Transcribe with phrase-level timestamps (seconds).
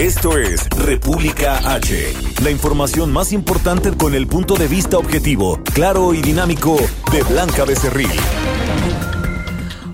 [0.00, 2.14] Esto es República H.
[2.42, 6.78] La información más importante con el punto de vista objetivo, claro y dinámico
[7.12, 8.08] de Blanca Becerril.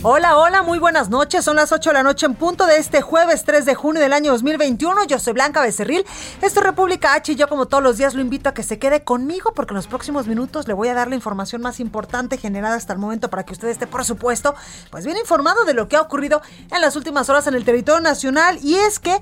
[0.04, 1.44] Hola, hola, muy buenas noches.
[1.44, 4.12] Son las 8 de la noche en punto de este jueves 3 de junio del
[4.12, 5.06] año 2021.
[5.06, 6.06] Yo soy Blanca Becerril.
[6.40, 8.78] Esto es República H y yo como todos los días lo invito a que se
[8.78, 12.38] quede conmigo porque en los próximos minutos le voy a dar la información más importante
[12.38, 14.54] generada hasta el momento para que usted esté, por supuesto,
[14.92, 18.00] pues bien informado de lo que ha ocurrido en las últimas horas en el territorio
[18.00, 18.60] nacional.
[18.62, 19.20] Y es que...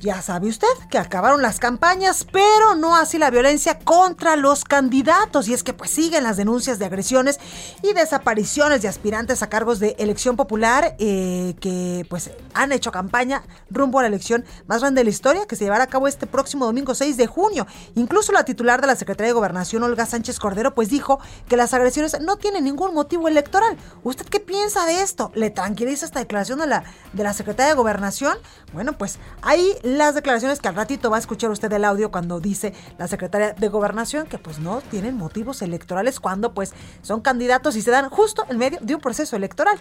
[0.00, 5.48] Ya sabe usted que acabaron las campañas, pero no así la violencia contra los candidatos.
[5.48, 7.40] Y es que pues siguen las denuncias de agresiones
[7.82, 13.42] y desapariciones de aspirantes a cargos de elección popular eh, que pues han hecho campaña
[13.70, 16.28] rumbo a la elección más grande de la historia que se llevará a cabo este
[16.28, 17.66] próximo domingo 6 de junio.
[17.96, 21.18] Incluso la titular de la Secretaría de Gobernación, Olga Sánchez Cordero, pues dijo
[21.48, 23.76] que las agresiones no tienen ningún motivo electoral.
[24.04, 25.32] ¿Usted qué piensa de esto?
[25.34, 28.38] ¿Le tranquiliza esta declaración de la, de la Secretaría de Gobernación?
[28.72, 32.40] Bueno, pues ahí las declaraciones que al ratito va a escuchar usted el audio cuando
[32.40, 37.76] dice la secretaria de gobernación que pues no tienen motivos electorales cuando pues son candidatos
[37.76, 39.78] y se dan justo en medio de un proceso electoral.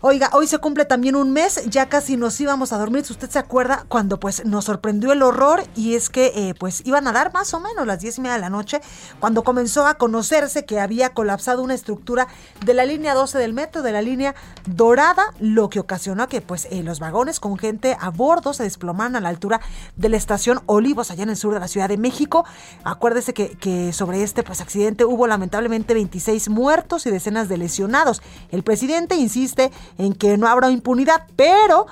[0.00, 3.28] Oiga, hoy se cumple también un mes, ya casi nos íbamos a dormir, si usted
[3.28, 7.12] se acuerda, cuando pues nos sorprendió el horror y es que eh, pues iban a
[7.12, 8.80] dar más o menos las diez y media de la noche,
[9.18, 12.28] cuando comenzó a conocerse que había colapsado una estructura
[12.64, 16.68] de la línea 12 del metro, de la línea dorada, lo que ocasionó que pues
[16.70, 19.60] eh, los vagones con gente a bordo se desplomaran a la altura
[19.96, 22.44] de la estación Olivos, allá en el sur de la Ciudad de México.
[22.84, 28.22] Acuérdese que, que sobre este pues accidente hubo lamentablemente 26 muertos y decenas de lesionados.
[28.52, 31.86] El presidente insiste en que no habrá impunidad, pero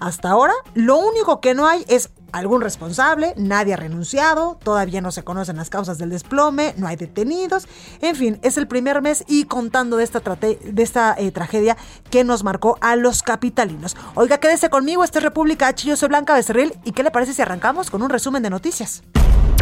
[0.00, 5.12] hasta ahora lo único que no hay es algún responsable, nadie ha renunciado, todavía no
[5.12, 7.68] se conocen las causas del desplome, no hay detenidos,
[8.00, 11.76] en fin, es el primer mes y contando de esta, de esta eh, tragedia
[12.10, 13.96] que nos marcó a los capitalinos.
[14.14, 17.34] Oiga, quédese conmigo, esta es República H, yo soy Blanca Becerril y ¿qué le parece
[17.34, 19.02] si arrancamos con un resumen de noticias?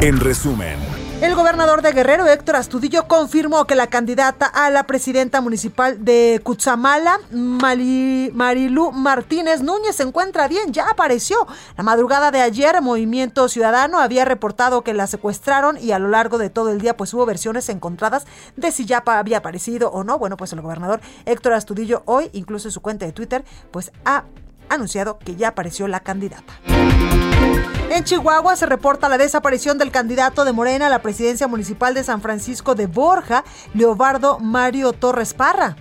[0.01, 0.79] En resumen.
[1.21, 6.41] El gobernador de Guerrero, Héctor Astudillo, confirmó que la candidata a la presidenta municipal de
[6.43, 11.47] Cutzamala, Marilú Martínez Núñez, se encuentra bien, ya apareció.
[11.77, 16.37] La madrugada de ayer, Movimiento Ciudadano había reportado que la secuestraron y a lo largo
[16.37, 18.27] de todo el día pues hubo versiones encontradas
[18.57, 20.19] de si ya había aparecido o no.
[20.19, 24.25] Bueno, pues el gobernador Héctor Astudillo hoy, incluso en su cuenta de Twitter, pues ha
[24.69, 26.53] anunciado que ya apareció la candidata.
[27.91, 32.05] En Chihuahua se reporta la desaparición del candidato de Morena a la presidencia municipal de
[32.05, 33.43] San Francisco de Borja,
[33.73, 35.77] Leobardo Mario Torres Parra.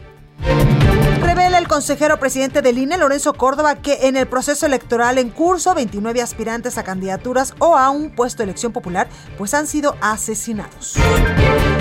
[1.22, 5.76] Revela el consejero presidente del INE, Lorenzo Córdoba, que en el proceso electoral en curso,
[5.76, 10.96] 29 aspirantes a candidaturas o a un puesto de elección popular, pues han sido asesinados.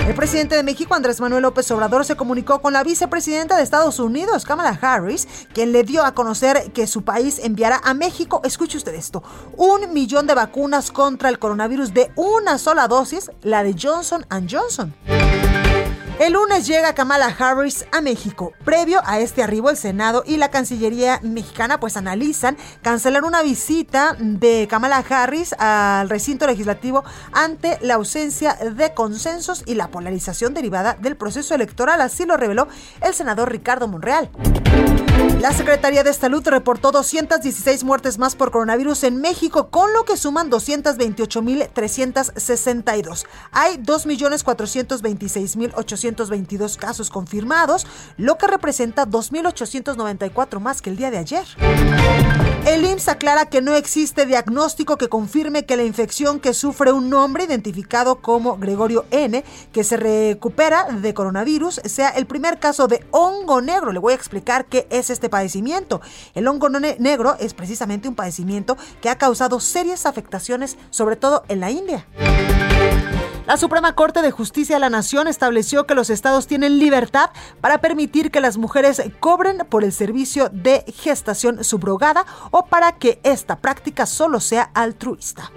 [0.07, 3.99] El presidente de México, Andrés Manuel López Obrador, se comunicó con la vicepresidenta de Estados
[3.99, 8.77] Unidos, Kamala Harris, quien le dio a conocer que su país enviará a México, escuche
[8.77, 9.23] usted esto,
[9.55, 14.93] un millón de vacunas contra el coronavirus de una sola dosis, la de Johnson Johnson.
[16.19, 18.51] El lunes llega Kamala Harris a México.
[18.65, 24.17] Previo a este arribo, el Senado y la Cancillería mexicana pues analizan cancelar una visita
[24.19, 30.97] de Kamala Harris al recinto legislativo ante la ausencia de consensos y la polarización derivada
[30.99, 32.01] del proceso electoral.
[32.01, 32.67] Así lo reveló
[32.99, 34.29] el senador Ricardo Monreal.
[35.41, 40.17] La Secretaría de Salud reportó 216 muertes más por coronavirus en México, con lo que
[40.17, 43.25] suman 228.362.
[43.51, 43.77] Hay
[46.15, 47.87] 2.426.822 casos confirmados,
[48.17, 51.45] lo que representa 2.894 más que el día de ayer.
[52.65, 57.13] El IMSS aclara que no existe diagnóstico que confirme que la infección que sufre un
[57.13, 63.05] hombre identificado como Gregorio N, que se recupera de coronavirus, sea el primer caso de
[63.11, 63.91] hongo negro.
[63.91, 66.01] Le voy a explicar qué es este padecimiento.
[66.35, 71.59] El hongo negro es precisamente un padecimiento que ha causado serias afectaciones, sobre todo en
[71.61, 72.05] la India.
[73.49, 77.31] La Suprema Corte de Justicia de la Nación estableció que los estados tienen libertad
[77.61, 83.19] para permitir que las mujeres cobren por el servicio de gestación subrogada o para que
[83.23, 85.51] esta práctica solo sea altruista.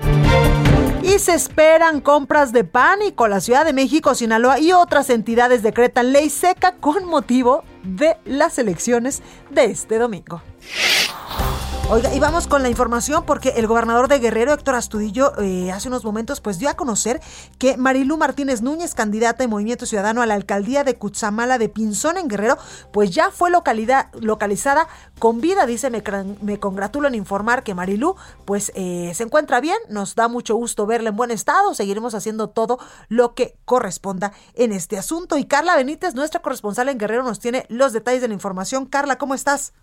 [1.03, 3.29] Y se esperan compras de pánico.
[3.29, 8.57] La Ciudad de México, Sinaloa y otras entidades decretan ley seca con motivo de las
[8.59, 10.41] elecciones de este domingo.
[11.93, 15.89] Oiga, y vamos con la información porque el gobernador de Guerrero, Héctor Astudillo, eh, hace
[15.89, 17.21] unos momentos pues dio a conocer
[17.59, 22.17] que Marilú Martínez Núñez, candidata de Movimiento Ciudadano a la alcaldía de Cutzamala de Pinzón
[22.17, 22.57] en Guerrero,
[22.95, 25.67] pues ya fue localizada con vida.
[25.67, 26.03] Dice, me,
[26.41, 28.17] me congratulo en informar que Marilú
[28.47, 32.49] pues eh, se encuentra bien, nos da mucho gusto verla en buen estado, seguiremos haciendo
[32.49, 32.79] todo
[33.11, 35.37] lo que corresponda en este asunto.
[35.37, 38.87] Y Carla Benítez, nuestra corresponsal en Guerrero, nos tiene los detalles de la información.
[38.87, 39.75] Carla, ¿cómo estás?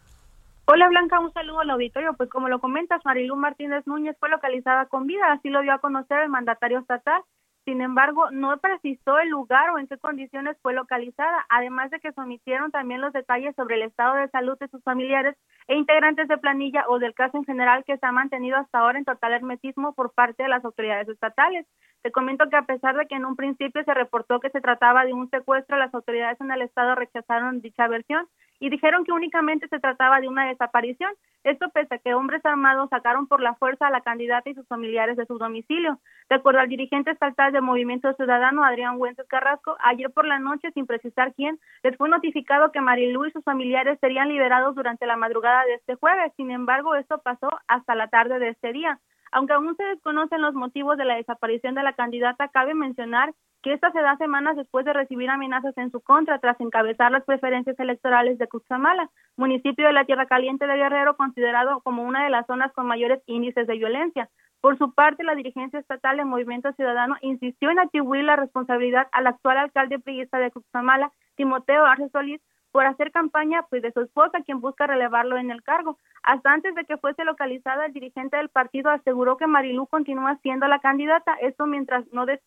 [0.71, 2.13] Hola Blanca, un saludo al auditorio.
[2.13, 5.79] Pues como lo comentas, Marilú Martínez Núñez fue localizada con vida, así lo dio a
[5.79, 7.23] conocer el mandatario estatal.
[7.65, 12.11] Sin embargo, no precisó el lugar o en qué condiciones fue localizada, además de que
[12.11, 15.35] se omitieron también los detalles sobre el estado de salud de sus familiares
[15.67, 18.99] e integrantes de planilla o del caso en general que se ha mantenido hasta ahora
[18.99, 21.65] en total hermetismo por parte de las autoridades estatales.
[22.03, 25.03] Te comento que a pesar de que en un principio se reportó que se trataba
[25.03, 28.27] de un secuestro, las autoridades en el estado rechazaron dicha versión
[28.59, 31.11] y dijeron que únicamente se trataba de una desaparición.
[31.43, 34.67] Esto pese a que hombres armados sacaron por la fuerza a la candidata y sus
[34.67, 35.99] familiares de su domicilio.
[36.29, 40.71] De acuerdo al dirigente estatal del Movimiento Ciudadano, Adrián Güences Carrasco, ayer por la noche,
[40.73, 45.15] sin precisar quién, les fue notificado que Marilu y sus familiares serían liberados durante la
[45.15, 46.33] madrugada de este jueves.
[46.35, 48.99] Sin embargo, esto pasó hasta la tarde de este día.
[49.31, 53.73] Aunque aún se desconocen los motivos de la desaparición de la candidata, cabe mencionar que
[53.73, 57.77] esta se da semanas después de recibir amenazas en su contra tras encabezar las preferencias
[57.79, 62.45] electorales de Cuxamala, municipio de la Tierra Caliente de Guerrero considerado como una de las
[62.47, 64.29] zonas con mayores índices de violencia.
[64.61, 69.27] Por su parte, la dirigencia estatal del Movimiento Ciudadano insistió en atribuir la responsabilidad al
[69.27, 72.41] actual alcalde priista de Cuxamala, Timoteo Arce Solís,
[72.71, 75.97] por hacer campaña pues de su esposa, quien busca relevarlo en el cargo.
[76.23, 80.67] Hasta antes de que fuese localizada, el dirigente del partido aseguró que Marilú continúa siendo
[80.67, 82.39] la candidata, esto mientras no des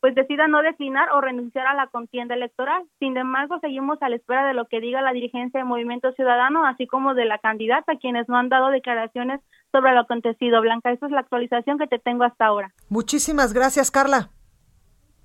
[0.00, 2.84] pues decida no declinar o renunciar a la contienda electoral.
[2.98, 6.64] Sin embargo, seguimos a la espera de lo que diga la dirigencia de Movimiento Ciudadano,
[6.64, 9.40] así como de la candidata, quienes no han dado declaraciones
[9.72, 10.62] sobre lo acontecido.
[10.62, 12.72] Blanca, esa es la actualización que te tengo hasta ahora.
[12.88, 14.30] Muchísimas gracias, Carla.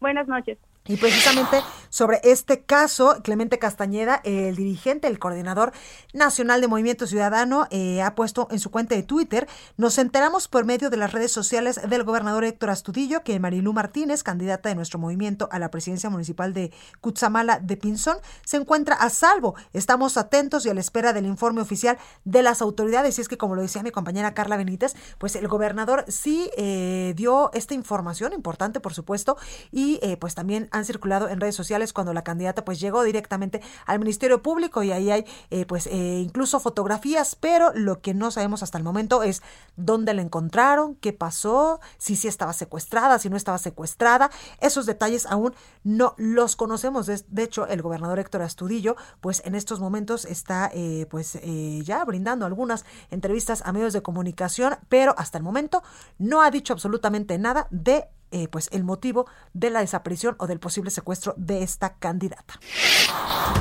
[0.02, 0.60] Buenas noches.
[0.88, 1.62] Y precisamente
[1.96, 5.72] sobre este caso, Clemente Castañeda, el dirigente, el coordinador
[6.12, 9.48] nacional de Movimiento Ciudadano, eh, ha puesto en su cuenta de Twitter,
[9.78, 14.24] nos enteramos por medio de las redes sociales del gobernador Héctor Astudillo que Marilú Martínez,
[14.24, 19.10] candidata de nuestro movimiento a la presidencia municipal de Cutzamala de Pinzón, se encuentra a
[19.10, 19.56] salvo.
[19.72, 23.18] Estamos atentos y a la espera del informe oficial de las autoridades.
[23.18, 27.14] Y es que, como lo decía mi compañera Carla Benítez, pues el gobernador sí eh,
[27.16, 29.38] dio esta información importante, por supuesto,
[29.72, 33.62] y eh, pues también han circulado en redes sociales cuando la candidata pues llegó directamente
[33.86, 38.30] al Ministerio Público y ahí hay eh, pues eh, incluso fotografías, pero lo que no
[38.30, 39.42] sabemos hasta el momento es
[39.78, 44.30] dónde la encontraron, qué pasó, si sí estaba secuestrada, si no estaba secuestrada.
[44.60, 47.06] Esos detalles aún no los conocemos.
[47.06, 51.40] De, hecho, el gobernador Héctor Astudillo pues en estos momentos está eh, pues
[51.84, 55.84] ya brindando algunas entrevistas a medios de comunicación, pero hasta el momento
[56.18, 60.60] no ha dicho absolutamente nada de eh, pues el motivo de la desaparición o del
[60.60, 62.60] posible secuestro de esta candidata.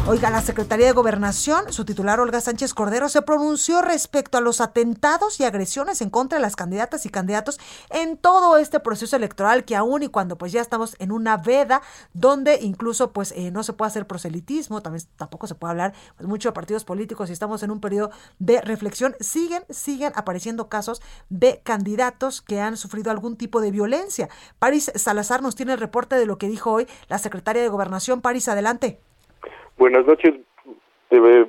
[0.07, 4.61] Oiga, la Secretaría de Gobernación, su titular Olga Sánchez Cordero, se pronunció respecto a los
[4.61, 7.59] atentados y agresiones en contra de las candidatas y candidatos
[7.91, 11.83] en todo este proceso electoral que aún y cuando pues ya estamos en una veda
[12.13, 16.29] donde incluso pues eh, no se puede hacer proselitismo, también tampoco se puede hablar pues,
[16.29, 21.01] mucho de partidos políticos y estamos en un periodo de reflexión, siguen, siguen apareciendo casos
[21.29, 24.29] de candidatos que han sufrido algún tipo de violencia.
[24.59, 28.23] París Salazar nos tiene el reporte de lo que dijo hoy la secretaria de Gobernación.
[28.23, 28.99] París, adelante.
[29.77, 30.35] Buenas noches,
[31.11, 31.47] eh,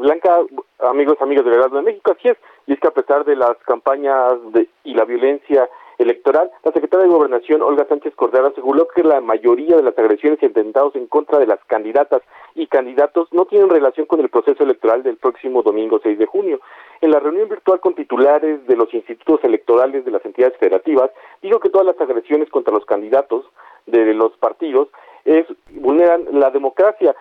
[0.00, 0.38] Blanca,
[0.78, 2.12] amigos, amigos de Verdad de México.
[2.16, 5.68] Así es, y es que a pesar de las campañas de, y la violencia
[5.98, 10.38] electoral, la secretaria de Gobernación, Olga Sánchez Cordero, aseguró que la mayoría de las agresiones
[10.42, 12.22] y atentados en contra de las candidatas
[12.54, 16.60] y candidatos no tienen relación con el proceso electoral del próximo domingo 6 de junio.
[17.00, 21.10] En la reunión virtual con titulares de los institutos electorales de las entidades federativas,
[21.42, 23.44] dijo que todas las agresiones contra los candidatos
[23.86, 24.88] de los partidos
[25.24, 27.14] es, vulneran la democracia.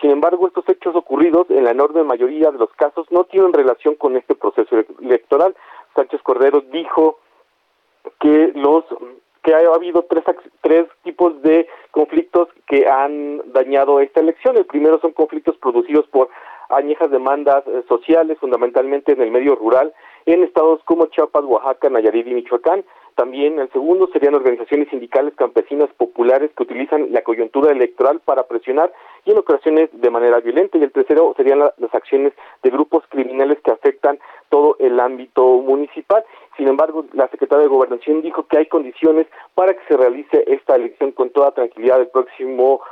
[0.00, 3.94] Sin embargo, estos hechos ocurridos, en la enorme mayoría de los casos, no tienen relación
[3.94, 5.54] con este proceso electoral.
[5.94, 7.18] Sánchez Cordero dijo
[8.20, 8.84] que los
[9.42, 10.24] que ha habido tres,
[10.60, 14.56] tres tipos de conflictos que han dañado esta elección.
[14.56, 16.28] El primero son conflictos producidos por
[16.68, 19.92] añejas demandas eh, sociales, fundamentalmente en el medio rural,
[20.26, 22.84] en estados como Chiapas, Oaxaca, Nayarit y Michoacán.
[23.16, 28.92] También el segundo serían organizaciones sindicales campesinas populares que utilizan la coyuntura electoral para presionar
[29.24, 30.78] y en ocasiones de manera violenta.
[30.78, 36.24] Y el tercero serían las acciones de grupos criminales que afectan todo el ámbito municipal.
[36.60, 40.76] Sin embargo, la secretaria de Gobernación dijo que hay condiciones para que se realice esta
[40.76, 42.82] elección con toda tranquilidad el próximo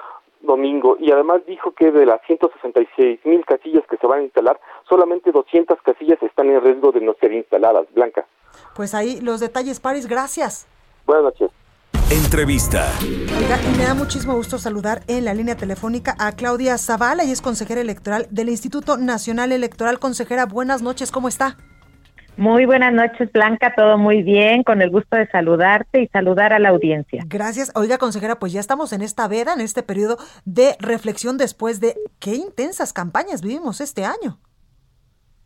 [0.40, 4.58] domingo y además dijo que de las 166 mil casillas que se van a instalar,
[4.88, 7.84] solamente 200 casillas están en riesgo de no ser instaladas.
[7.92, 8.24] Blanca.
[8.74, 10.66] Pues ahí los detalles, Paris, gracias.
[11.04, 11.50] Buenas noches.
[12.10, 12.90] Entrevista.
[13.02, 17.32] Oiga, y me da muchísimo gusto saludar en la línea telefónica a Claudia Zavala, y
[17.32, 19.98] es consejera electoral del Instituto Nacional Electoral.
[19.98, 21.58] Consejera, buenas noches, ¿cómo está?
[22.38, 26.60] Muy buenas noches, Blanca, todo muy bien, con el gusto de saludarte y saludar a
[26.60, 27.24] la audiencia.
[27.26, 27.72] Gracias.
[27.74, 31.96] Oiga, consejera, pues ya estamos en esta veda, en este periodo de reflexión después de
[32.20, 34.38] qué intensas campañas vivimos este año.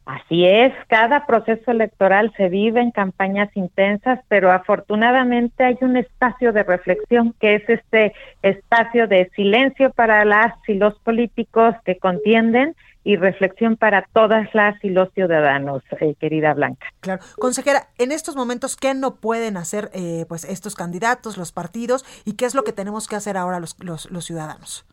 [0.04, 6.52] Así es, cada proceso electoral se vive en campañas intensas, pero afortunadamente hay un espacio
[6.52, 12.74] de reflexión que es este espacio de silencio para las y los políticos que contienden
[13.04, 16.86] y reflexión para todas las y los ciudadanos, eh, querida Blanca.
[17.00, 22.04] Claro, consejera, en estos momentos, ¿qué no pueden hacer eh, pues estos candidatos, los partidos,
[22.24, 24.86] y qué es lo que tenemos que hacer ahora los, los, los ciudadanos?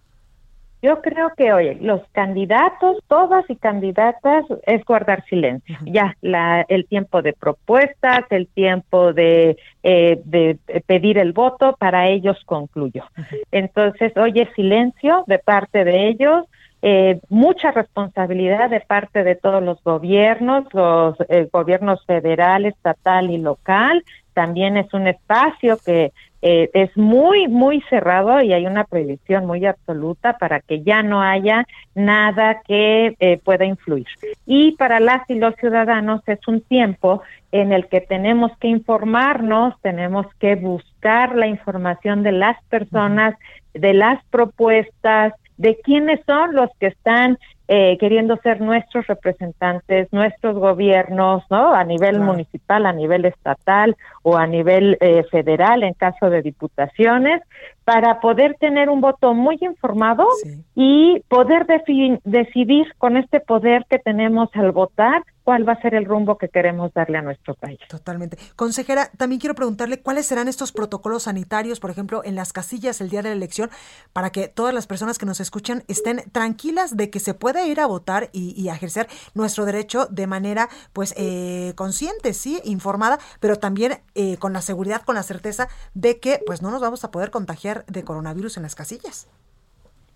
[0.81, 5.77] Yo creo que, oye, los candidatos, todas y candidatas, es guardar silencio.
[5.83, 12.07] Ya, la, el tiempo de propuestas, el tiempo de, eh, de pedir el voto, para
[12.07, 13.03] ellos concluyó.
[13.51, 16.45] Entonces, oye, silencio de parte de ellos,
[16.81, 23.37] eh, mucha responsabilidad de parte de todos los gobiernos, los eh, gobiernos federal, estatal y
[23.37, 24.03] local.
[24.33, 29.65] También es un espacio que eh, es muy, muy cerrado y hay una prohibición muy
[29.65, 34.07] absoluta para que ya no haya nada que eh, pueda influir.
[34.45, 37.21] Y para las y los ciudadanos es un tiempo
[37.51, 43.35] en el que tenemos que informarnos, tenemos que buscar la información de las personas,
[43.73, 47.37] de las propuestas, de quiénes son los que están
[47.67, 51.75] eh, queriendo ser nuestros representantes, nuestros gobiernos, ¿no?
[51.75, 57.41] A nivel municipal, a nivel estatal o a nivel eh, federal en caso de diputaciones,
[57.83, 60.25] para poder tener un voto muy informado
[60.75, 61.67] y poder
[62.23, 66.47] decidir con este poder que tenemos al votar cuál va a ser el rumbo que
[66.47, 67.79] queremos darle a nuestro país.
[67.89, 68.37] Totalmente.
[68.55, 73.09] Consejera, también quiero preguntarle cuáles serán estos protocolos sanitarios, por ejemplo, en las casillas el
[73.09, 73.71] día de la elección,
[74.13, 77.79] para que todas las personas que nos escuchan estén tranquilas de que se puede ir
[77.79, 84.03] a votar y, ejercer nuestro derecho de manera, pues, eh, consciente, sí, informada, pero también
[84.13, 87.31] eh, con la seguridad, con la certeza de que, pues, no nos vamos a poder
[87.31, 89.27] contagiar de coronavirus en las casillas.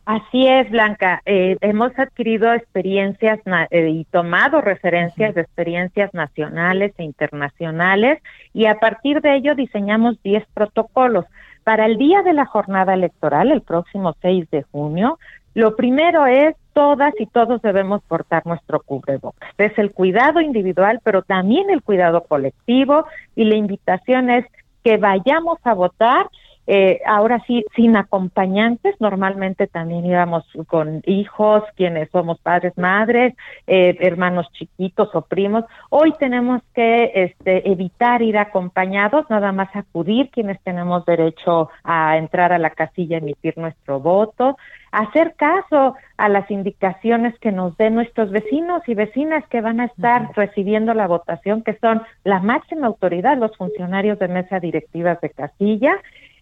[0.06, 1.22] Así es, Blanca.
[1.26, 8.22] Eh, hemos adquirido experiencias eh, y tomado referencias de experiencias nacionales e internacionales
[8.54, 11.26] y a partir de ello diseñamos 10 protocolos.
[11.64, 15.20] Para el día de la jornada electoral, el próximo 6 de junio,
[15.54, 19.50] lo primero es todas y todos debemos portar nuestro cubrebocas.
[19.58, 23.06] Es el cuidado individual, pero también el cuidado colectivo
[23.38, 24.46] y la invitación es
[24.84, 26.28] que vayamos a votar
[26.66, 33.34] eh, ahora sí, sin acompañantes, normalmente también íbamos con hijos, quienes somos padres, madres,
[33.68, 35.66] eh, hermanos chiquitos o primos.
[35.90, 42.54] Hoy tenemos que este, evitar ir acompañados, nada más acudir quienes tenemos derecho a entrar
[42.54, 44.58] a la casilla, emitir nuestro voto,
[44.92, 49.86] hacer caso a las indicaciones que nos den nuestros vecinos y vecinas que van a
[49.86, 55.32] estar recibiendo la votación, que son la máxima autoridad, los funcionarios de mesa directivas de
[55.32, 55.96] casilla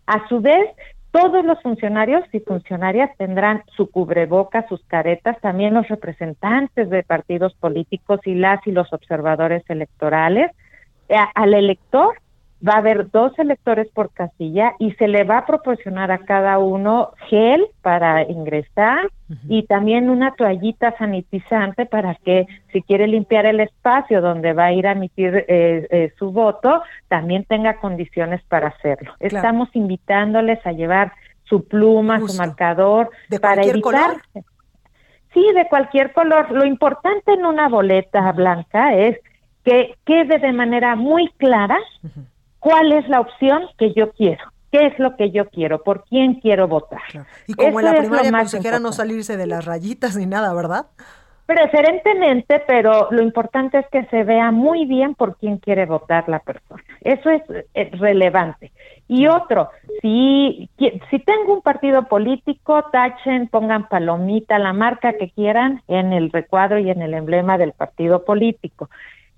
[0.08, 0.70] a su vez,
[1.12, 7.54] todos los funcionarios y funcionarias tendrán su cubreboca, sus caretas, también los representantes de partidos
[7.56, 10.52] políticos y las y los observadores electorales.
[11.10, 12.16] Eh, al elector
[12.68, 16.60] va a haber dos electores por casilla y se le va a proporcionar a cada
[16.60, 19.10] uno gel para ingresar
[19.48, 24.74] y también una toallita sanitizante para que si quiere limpiar el espacio donde va a
[24.74, 29.14] ir a emitir eh, eh, su voto, también tenga condiciones para hacerlo.
[29.20, 31.14] Estamos invitándoles a llevar
[31.46, 34.10] su pluma, su marcador, ¿De para cualquier evitar...
[34.10, 34.22] color?
[35.34, 36.52] Sí, de cualquier color.
[36.52, 39.18] Lo importante en una boleta blanca es
[39.64, 41.78] que quede de manera muy clara
[42.62, 46.36] cuál es la opción que yo quiero, qué es lo que yo quiero, por quién
[46.36, 47.02] quiero votar.
[47.48, 50.28] Y como en Eso la es lo primaria consejera no salirse de las rayitas ni
[50.28, 50.86] nada, ¿verdad?
[51.48, 56.40] Preferentemente, pero lo importante es que se vea muy bien por quién quiere votar la
[56.40, 56.82] persona.
[57.02, 57.42] Eso es,
[57.74, 58.72] eh, relevante.
[59.08, 59.70] Y otro,
[60.02, 60.70] si,
[61.10, 66.80] si tengo un partido político, tachen, pongan palomita, la marca que quieran en el recuadro
[66.80, 68.90] y en el emblema del partido político.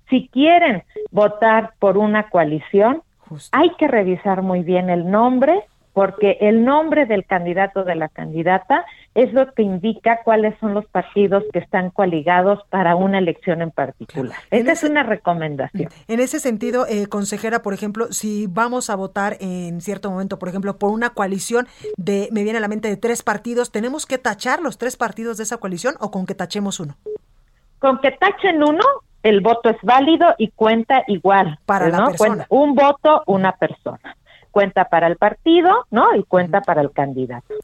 [0.08, 3.02] Si quieren votar por una coalición,
[3.34, 3.56] Justo.
[3.56, 8.08] hay que revisar muy bien el nombre, porque el nombre del candidato o de la
[8.08, 13.62] candidata es lo que indica cuáles son los partidos que están coaligados para una elección
[13.62, 14.36] en particular.
[14.50, 15.88] Esa es una recomendación.
[16.08, 20.48] En ese sentido, eh, consejera, por ejemplo, si vamos a votar en cierto momento, por
[20.48, 24.18] ejemplo, por una coalición de, me viene a la mente, de tres partidos, ¿tenemos que
[24.18, 26.96] tachar los tres partidos de esa coalición o con que tachemos uno?
[27.78, 28.82] Con que tachen uno,
[29.24, 31.58] el voto es válido y cuenta igual.
[31.66, 32.46] Para la persona.
[32.50, 34.16] un voto, una persona.
[34.50, 36.14] Cuenta para el partido, ¿no?
[36.14, 37.54] Y cuenta para el candidato.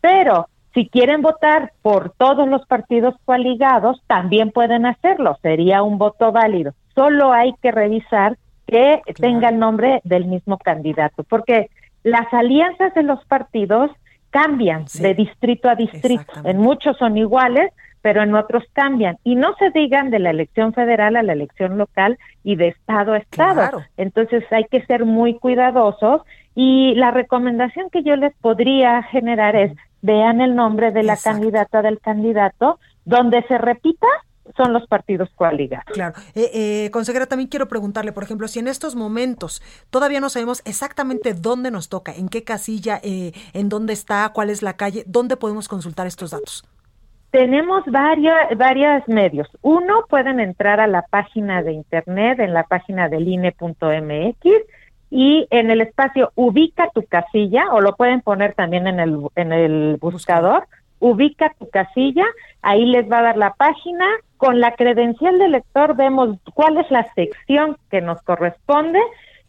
[0.00, 6.30] Pero si quieren votar por todos los partidos coaligados, también pueden hacerlo, sería un voto
[6.30, 6.74] válido.
[6.94, 11.70] Solo hay que revisar que tenga el nombre del mismo candidato, porque
[12.04, 13.90] las alianzas de los partidos
[14.30, 16.32] cambian de distrito a distrito.
[16.44, 19.18] En muchos son iguales, pero en otros cambian.
[19.24, 23.12] Y no se digan de la elección federal a la elección local y de estado
[23.12, 23.82] a estado.
[23.96, 26.22] Entonces hay que ser muy cuidadosos
[26.54, 31.82] y la recomendación que yo les podría generar es vean el nombre de la candidata
[31.82, 34.06] del candidato, donde se repita
[34.56, 35.86] son los partidos coaligados.
[35.92, 36.14] Claro.
[36.34, 40.62] Eh, eh, consejera, también quiero preguntarle, por ejemplo, si en estos momentos todavía no sabemos
[40.64, 45.04] exactamente dónde nos toca, en qué casilla, eh, en dónde está, cuál es la calle,
[45.06, 46.64] ¿dónde podemos consultar estos datos?
[47.30, 49.48] Tenemos varios varios medios.
[49.62, 54.36] Uno, pueden entrar a la página de internet, en la página del INE.mx,
[55.10, 59.52] y en el espacio ubica tu casilla o lo pueden poner también en el en
[59.52, 60.68] el buscador
[61.00, 62.24] ubica tu casilla
[62.62, 64.06] ahí les va a dar la página
[64.36, 69.00] con la credencial del lector vemos cuál es la sección que nos corresponde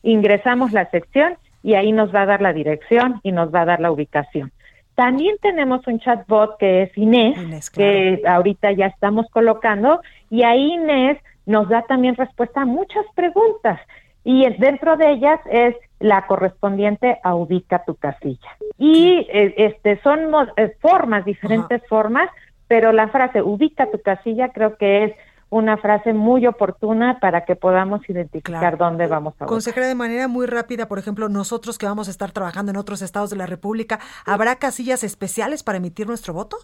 [0.01, 3.65] ingresamos la sección y ahí nos va a dar la dirección y nos va a
[3.65, 4.51] dar la ubicación
[5.01, 11.17] también tenemos un chatbot que es Inés, que ahorita ya estamos colocando y ahí Inés
[11.47, 13.79] nos da también respuesta a muchas preguntas
[14.23, 18.49] y dentro de ellas es la correspondiente a ubica tu casilla.
[18.77, 20.19] Y eh, este son
[20.55, 22.29] eh, formas, diferentes formas,
[22.67, 25.13] pero la frase ubica tu casilla creo que es
[25.51, 29.47] una frase muy oportuna para que podamos identificar dónde vamos a votar.
[29.49, 33.01] Consejera, de manera muy rápida, por ejemplo, nosotros que vamos a estar trabajando en otros
[33.01, 36.57] estados de la República, ¿habrá casillas especiales para emitir nuestro voto?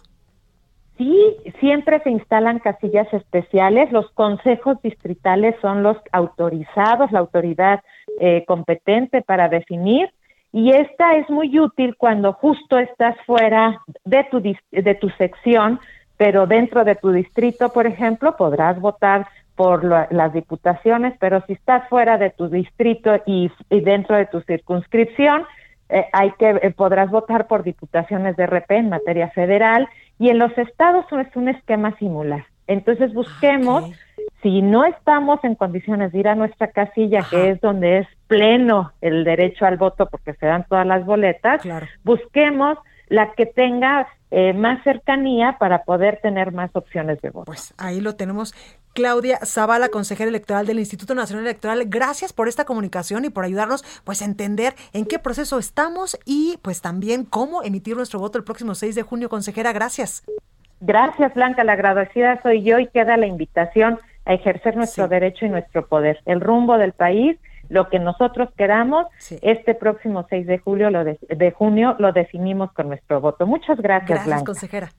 [0.96, 3.92] Sí, siempre se instalan casillas especiales.
[3.92, 7.80] Los consejos distritales son los autorizados, la autoridad
[8.20, 10.10] eh, competente para definir.
[10.50, 15.78] Y esta es muy útil cuando justo estás fuera de tu, de tu sección,
[16.18, 21.88] pero dentro de tu distrito, por ejemplo, podrás votar por las diputaciones, pero si estás
[21.88, 25.46] fuera de tu distrito y, dentro de tu circunscripción,
[25.88, 30.38] eh, hay que eh, podrás votar por diputaciones de RP en materia federal y en
[30.38, 32.44] los estados es un esquema similar.
[32.66, 33.90] Entonces busquemos,
[34.42, 38.92] si no estamos en condiciones de ir a nuestra casilla, que es donde es pleno
[39.00, 41.62] el derecho al voto porque se dan todas las boletas,
[42.04, 42.76] busquemos
[43.08, 47.46] la que tenga eh, más cercanía para poder tener más opciones de voto.
[47.46, 48.54] Pues ahí lo tenemos.
[48.94, 53.84] Claudia Zavala, consejera electoral del Instituto Nacional Electoral, gracias por esta comunicación y por ayudarnos
[54.04, 58.44] pues a entender en qué proceso estamos y pues también cómo emitir nuestro voto el
[58.44, 60.24] próximo 6 de junio, consejera, gracias.
[60.80, 65.48] Gracias, Blanca, la agradecida soy yo y queda la invitación a ejercer nuestro derecho y
[65.48, 66.20] nuestro poder.
[66.26, 69.06] El rumbo del país lo que nosotros queramos,
[69.42, 73.46] este próximo 6 de julio lo de, junio lo definimos con nuestro voto.
[73.46, 74.90] Muchas gracias, gracias consejera.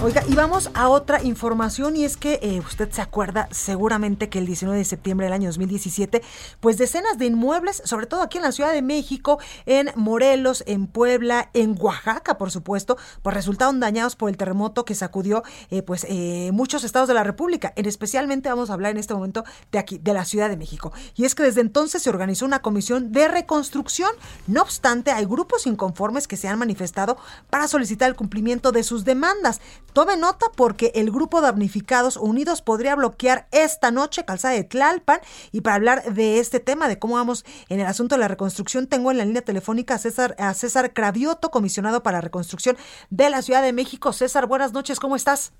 [0.00, 4.38] Oiga, y vamos a otra información y es que eh, usted se acuerda seguramente que
[4.38, 6.22] el 19 de septiembre del año 2017,
[6.60, 10.86] pues decenas de inmuebles, sobre todo aquí en la Ciudad de México, en Morelos, en
[10.86, 16.06] Puebla, en Oaxaca, por supuesto, pues resultaron dañados por el terremoto que sacudió eh, pues
[16.08, 17.72] eh, muchos estados de la República.
[17.74, 20.92] En especialmente vamos a hablar en este momento de aquí, de la Ciudad de México.
[21.16, 24.12] Y es que desde entonces se organizó una comisión de reconstrucción.
[24.46, 27.16] No obstante, hay grupos inconformes que se han manifestado
[27.50, 29.60] para solicitar el cumplimiento de sus demandas.
[29.98, 35.18] Tome nota porque el grupo damnificados unidos podría bloquear esta noche Calzada de Tlalpan
[35.50, 38.86] y para hablar de este tema, de cómo vamos en el asunto de la reconstrucción,
[38.86, 42.76] tengo en la línea telefónica a César, a César Cravioto, comisionado para la reconstrucción
[43.10, 44.12] de la Ciudad de México.
[44.12, 45.52] César, buenas noches, ¿cómo estás?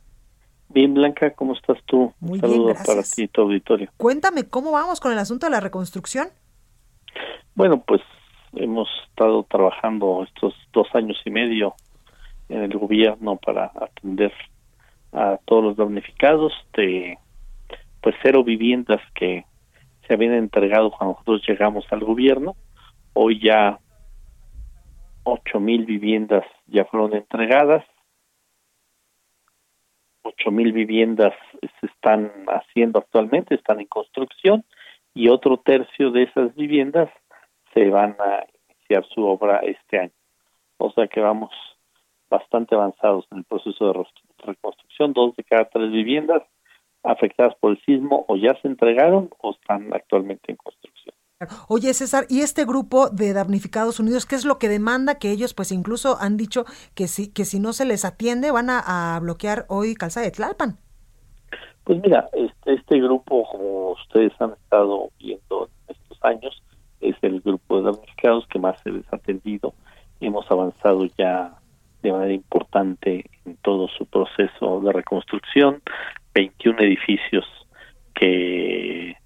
[0.69, 2.15] Bien, Blanca, ¿cómo estás tú?
[2.21, 3.91] Muy bien, para ti y tu auditorio.
[3.97, 6.29] Cuéntame, ¿cómo vamos con el asunto de la reconstrucción?
[7.57, 8.03] Bueno, pues
[8.53, 11.75] hemos estado trabajando estos dos años y medio
[12.49, 14.33] en el gobierno para atender
[15.13, 17.19] a todos los damnificados de
[18.01, 19.45] pues cero viviendas que
[20.07, 22.57] se habían entregado cuando nosotros llegamos al gobierno.
[23.13, 23.79] Hoy ya
[25.25, 27.85] ocho mil viviendas ya fueron entregadas.
[30.23, 31.35] Ocho mil viviendas
[31.81, 34.65] se están haciendo actualmente están en construcción
[35.15, 37.11] y otro tercio de esas viviendas
[37.75, 40.13] se van a iniciar su obra este año.
[40.79, 41.51] O sea que vamos
[42.31, 44.05] bastante avanzados en el proceso de
[44.45, 46.43] reconstrucción, dos de cada tres viviendas
[47.03, 51.15] afectadas por el sismo o ya se entregaron o están actualmente en construcción.
[51.69, 55.21] Oye, César, ¿y este grupo de damnificados unidos, qué es lo que demanda?
[55.21, 56.65] Que ellos, pues incluso han dicho
[56.97, 60.79] que si, que si no se les atiende, van a, bloquear hoy Calzada de Tlalpan.
[61.85, 66.63] Pues mira, este, este grupo, como ustedes han estado viendo en estos años,
[67.01, 69.75] es el grupo de damnificados que más se les ha atendido.
[70.21, 71.58] Hemos avanzado ya
[72.03, 75.83] de manera importante en todo su proceso de reconstrucción.
[76.35, 77.45] 21 edificios
[78.15, 79.17] que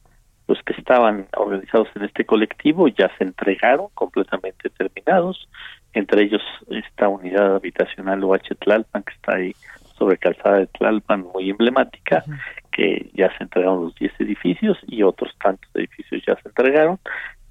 [0.48, 5.48] los que estaban organizados en este colectivo ya se entregaron completamente terminados,
[5.92, 9.54] entre ellos esta unidad habitacional UH Tlalpan que está ahí
[9.96, 12.24] sobre calzada de Tlalpan muy emblemática,
[12.70, 16.98] que ya se entregaron los 10 edificios y otros tantos edificios ya se entregaron,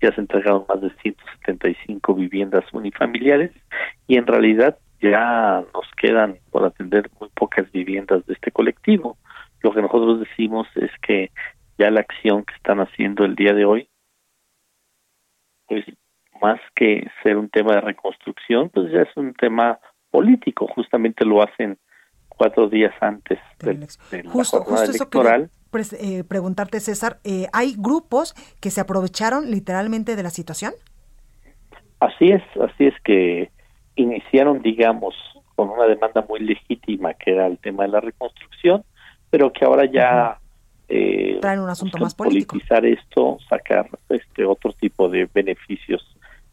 [0.02, 3.52] ya se entregaron más de 175 viviendas unifamiliares
[4.08, 9.18] y en realidad ya nos quedan por atender muy pocas viviendas de este colectivo.
[9.62, 11.32] Lo que nosotros decimos es que
[11.78, 13.90] ya la acción que están haciendo el día de hoy,
[15.68, 15.86] pues
[16.42, 21.42] más que ser un tema de reconstrucción, pues ya es un tema político, justamente lo
[21.42, 21.78] hacen
[22.28, 23.74] cuatro días antes de,
[24.24, 25.50] la jornada electoral.
[26.00, 30.74] Eh, preguntarte, César, eh, ¿hay grupos que se aprovecharon literalmente de la situación?
[32.00, 33.51] Así es, así es que
[34.02, 35.16] iniciaron, digamos,
[35.56, 38.84] con una demanda muy legítima que era el tema de la reconstrucción,
[39.30, 40.40] pero que ahora ya
[40.88, 42.54] eh, traen un asunto más político.
[42.54, 46.06] Politizar esto, sacar este otro tipo de beneficios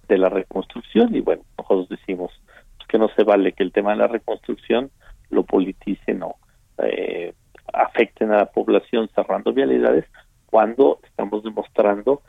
[0.09, 2.31] de la reconstrucción y bueno, nosotros decimos
[2.77, 4.91] pues, que no se vale que el tema de la reconstrucción
[5.31, 6.37] lo politicen o
[6.79, 7.35] eh,
[7.73, 10.07] afecten a la población cerrando vialidades
[10.47, 12.23] cuando estamos demostrando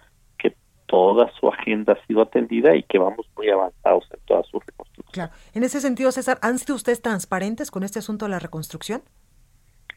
[0.90, 5.12] toda su agenda ha sido atendida y que vamos muy avanzados en toda su reconstrucción.
[5.12, 5.32] Claro.
[5.54, 9.04] En ese sentido, César, ¿han sido ustedes transparentes con este asunto de la reconstrucción?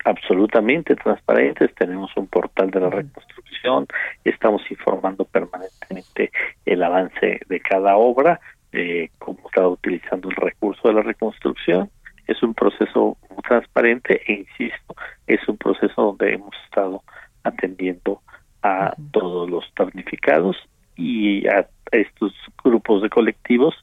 [0.05, 3.87] absolutamente transparentes, tenemos un portal de la reconstrucción,
[4.25, 6.33] estamos informando permanentemente
[6.67, 8.41] el avance de cada obra,
[8.73, 11.89] eh, cómo está utilizando el recurso de la reconstrucción.
[12.27, 14.97] Es un proceso muy transparente e insisto,
[15.29, 17.05] es un proceso donde hemos estado
[17.45, 18.23] atendiendo
[18.63, 20.57] a todos los damnificados
[20.97, 22.33] y a estos
[22.65, 23.75] grupos de colectivos,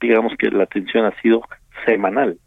[0.00, 1.42] digamos que la atención ha sido
[1.86, 2.38] semanal.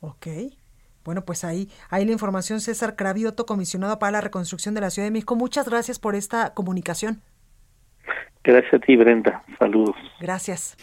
[0.00, 0.58] Okay.
[1.04, 2.60] Bueno, pues ahí, hay la información.
[2.60, 5.36] César Cravioto, comisionado para la reconstrucción de la Ciudad de México.
[5.36, 7.20] Muchas gracias por esta comunicación.
[8.44, 9.42] Gracias a ti, Brenda.
[9.58, 9.96] Saludos.
[10.20, 10.76] Gracias.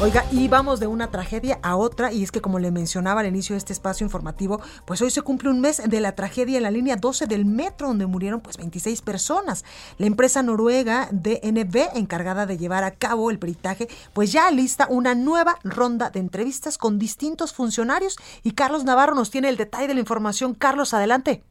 [0.00, 3.26] Oiga, y vamos de una tragedia a otra, y es que como le mencionaba al
[3.26, 6.64] inicio de este espacio informativo, pues hoy se cumple un mes de la tragedia en
[6.64, 9.64] la línea 12 del metro, donde murieron pues 26 personas.
[9.98, 15.14] La empresa noruega DNB, encargada de llevar a cabo el peritaje, pues ya lista una
[15.14, 19.94] nueva ronda de entrevistas con distintos funcionarios, y Carlos Navarro nos tiene el detalle de
[19.94, 20.54] la información.
[20.54, 21.42] Carlos, adelante.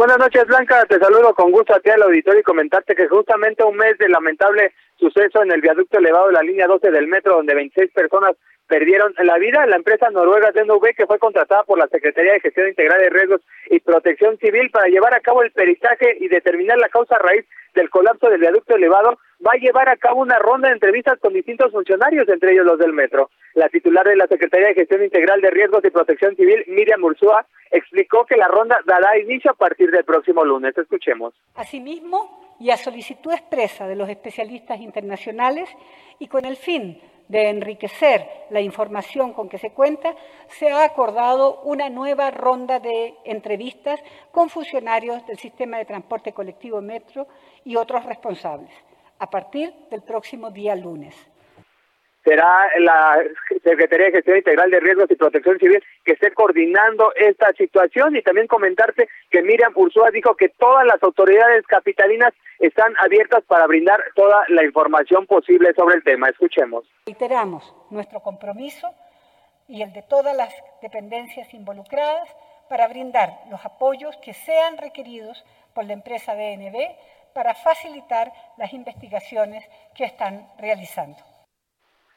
[0.00, 0.82] Buenas noches, Blanca.
[0.86, 4.08] Te saludo con gusto a ti al auditorio y comentarte que justamente un mes de
[4.08, 8.32] lamentable suceso en el viaducto elevado de la línea 12 del metro, donde 26 personas
[8.70, 9.66] perdieron la vida.
[9.66, 13.40] La empresa noruega DNV, que fue contratada por la Secretaría de Gestión Integral de Riesgos
[13.68, 17.90] y Protección Civil para llevar a cabo el peritaje y determinar la causa raíz del
[17.90, 21.72] colapso del viaducto elevado, va a llevar a cabo una ronda de entrevistas con distintos
[21.72, 23.30] funcionarios, entre ellos los del metro.
[23.54, 27.46] La titular de la Secretaría de Gestión Integral de Riesgos y Protección Civil, Miriam Ursúa,
[27.70, 30.76] explicó que la ronda dará inicio a partir del próximo lunes.
[30.78, 31.34] Escuchemos.
[31.54, 35.68] Asimismo, y a solicitud expresa de los especialistas internacionales
[36.18, 37.00] y con el fin
[37.30, 40.16] de enriquecer la información con que se cuenta,
[40.48, 46.82] se ha acordado una nueva ronda de entrevistas con funcionarios del sistema de transporte colectivo
[46.82, 47.28] Metro
[47.64, 48.72] y otros responsables,
[49.20, 51.29] a partir del próximo día lunes
[52.24, 53.18] será la
[53.64, 58.22] Secretaría de Gestión Integral de Riesgos y Protección Civil que esté coordinando esta situación y
[58.22, 64.02] también comentarte que Miriam Ursúa dijo que todas las autoridades capitalinas están abiertas para brindar
[64.14, 66.28] toda la información posible sobre el tema.
[66.28, 66.84] Escuchemos.
[67.06, 68.88] Reiteramos nuestro compromiso
[69.66, 70.52] y el de todas las
[70.82, 72.28] dependencias involucradas
[72.68, 76.76] para brindar los apoyos que sean requeridos por la empresa DNB
[77.34, 81.18] para facilitar las investigaciones que están realizando.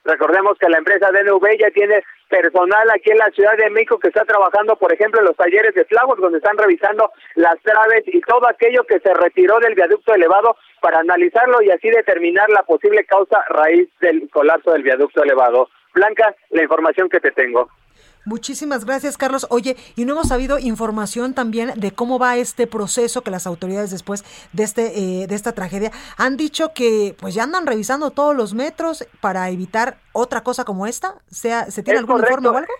[0.06, 4.10] Recordemos que la empresa DNV ya tiene personal aquí en la Ciudad de México que
[4.10, 8.20] está trabajando, por ejemplo, en los talleres de Flagos, donde están revisando las traves y
[8.22, 13.06] todo aquello que se retiró del viaducto elevado para analizarlo y así determinar la posible
[13.06, 15.70] causa raíz del colapso del viaducto elevado.
[15.94, 17.70] Blanca, la información que te tengo.
[18.26, 19.46] Muchísimas gracias, Carlos.
[19.50, 23.92] Oye, y no hemos sabido información también de cómo va este proceso que las autoridades
[23.92, 28.36] después de este eh, de esta tragedia han dicho que pues ya andan revisando todos
[28.36, 31.16] los metros para evitar otra cosa como esta.
[31.28, 32.74] Sea, ¿se tiene algún informe o algo?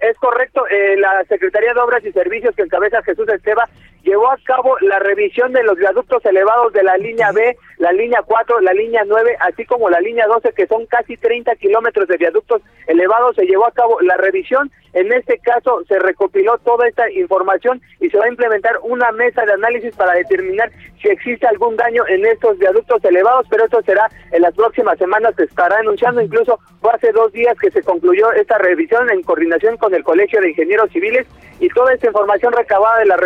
[0.00, 3.68] Es correcto, eh, la Secretaría de Obras y Servicios que encabeza Jesús Esteba
[4.02, 8.22] llevó a cabo la revisión de los viaductos elevados de la línea B, la línea
[8.24, 12.16] 4, la línea 9, así como la línea 12, que son casi 30 kilómetros de
[12.16, 13.36] viaductos elevados.
[13.36, 14.70] Se llevó a cabo la revisión.
[14.92, 19.44] En este caso se recopiló toda esta información y se va a implementar una mesa
[19.44, 24.10] de análisis para determinar si existe algún daño en estos viaductos elevados, pero esto será
[24.32, 26.20] en las próximas semanas, se estará anunciando.
[26.20, 30.40] Incluso fue hace dos días que se concluyó esta revisión en coordinación con el Colegio
[30.40, 31.26] de Ingenieros Civiles
[31.60, 33.20] y toda esta información recabada de las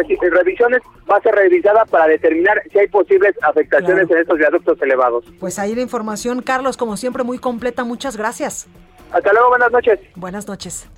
[1.11, 5.25] va a ser revisada para determinar si hay posibles afectaciones en estos viaductos elevados.
[5.41, 7.85] Pues ahí la información, Carlos, como siempre, muy completa.
[7.85, 8.67] Muchas gracias.
[9.13, 10.01] Hasta luego, buenas noches.
[10.17, 10.89] Buenas noches.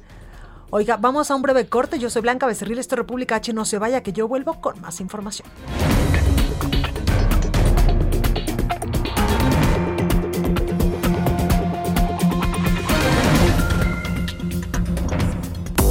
[0.71, 1.99] Oiga, vamos a un breve corte.
[1.99, 3.53] Yo soy Blanca Becerril, esto es República H.
[3.53, 5.49] No se vaya, que yo vuelvo con más información.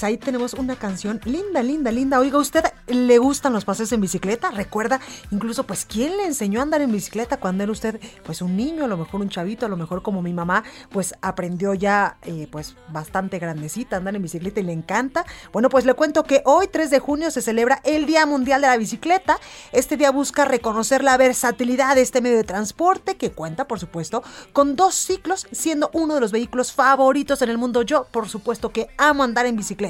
[0.00, 2.18] Pues ahí tenemos una canción linda, linda, linda.
[2.20, 4.50] Oiga, ¿usted le gustan los paseos en bicicleta?
[4.50, 4.98] Recuerda,
[5.30, 8.84] incluso, pues, ¿quién le enseñó a andar en bicicleta cuando era usted, pues, un niño,
[8.84, 12.48] a lo mejor un chavito, a lo mejor como mi mamá, pues, aprendió ya, eh,
[12.50, 15.26] pues, bastante grandecita a andar en bicicleta y le encanta?
[15.52, 18.68] Bueno, pues le cuento que hoy, 3 de junio, se celebra el Día Mundial de
[18.68, 19.38] la Bicicleta.
[19.70, 24.22] Este día busca reconocer la versatilidad de este medio de transporte que cuenta, por supuesto,
[24.54, 27.82] con dos ciclos, siendo uno de los vehículos favoritos en el mundo.
[27.82, 29.89] Yo, por supuesto, que amo andar en bicicleta.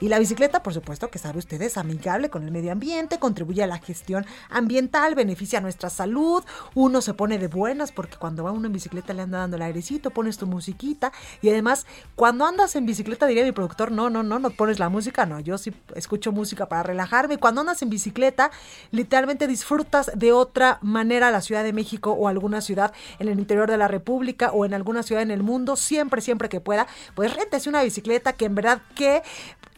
[0.00, 3.62] Y la bicicleta, por supuesto, que sabe usted, es amigable con el medio ambiente, contribuye
[3.62, 6.44] a la gestión ambiental, beneficia a nuestra salud.
[6.74, 9.62] Uno se pone de buenas porque cuando va uno en bicicleta le anda dando el
[9.62, 11.12] airecito, pones tu musiquita.
[11.42, 14.88] Y además, cuando andas en bicicleta, diría mi productor, no, no, no, no pones la
[14.88, 15.26] música.
[15.26, 17.38] No, yo sí escucho música para relajarme.
[17.38, 18.50] Cuando andas en bicicleta,
[18.90, 23.70] literalmente disfrutas de otra manera la Ciudad de México o alguna ciudad en el interior
[23.70, 27.34] de la República o en alguna ciudad en el mundo, siempre, siempre que pueda, pues
[27.34, 29.22] réntese una bicicleta que en verdad que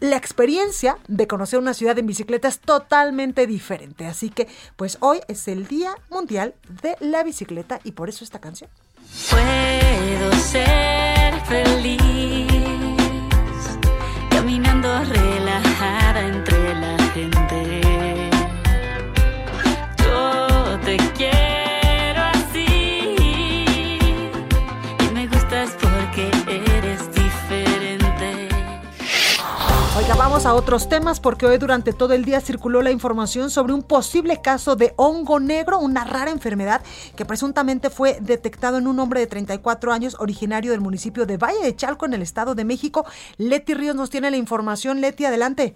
[0.01, 4.07] la experiencia de conocer una ciudad en bicicleta es totalmente diferente.
[4.07, 8.41] Así que, pues hoy es el Día Mundial de la Bicicleta y por eso esta
[8.41, 8.71] canción.
[9.31, 12.08] Puedo ser feliz
[30.47, 34.41] A otros temas porque hoy durante todo el día circuló la información sobre un posible
[34.41, 36.81] caso de hongo negro, una rara enfermedad
[37.17, 41.61] que presuntamente fue detectado en un hombre de 34 años originario del municipio de Valle
[41.63, 43.05] de Chalco en el Estado de México.
[43.37, 45.01] Leti Ríos nos tiene la información.
[45.01, 45.75] Leti, adelante.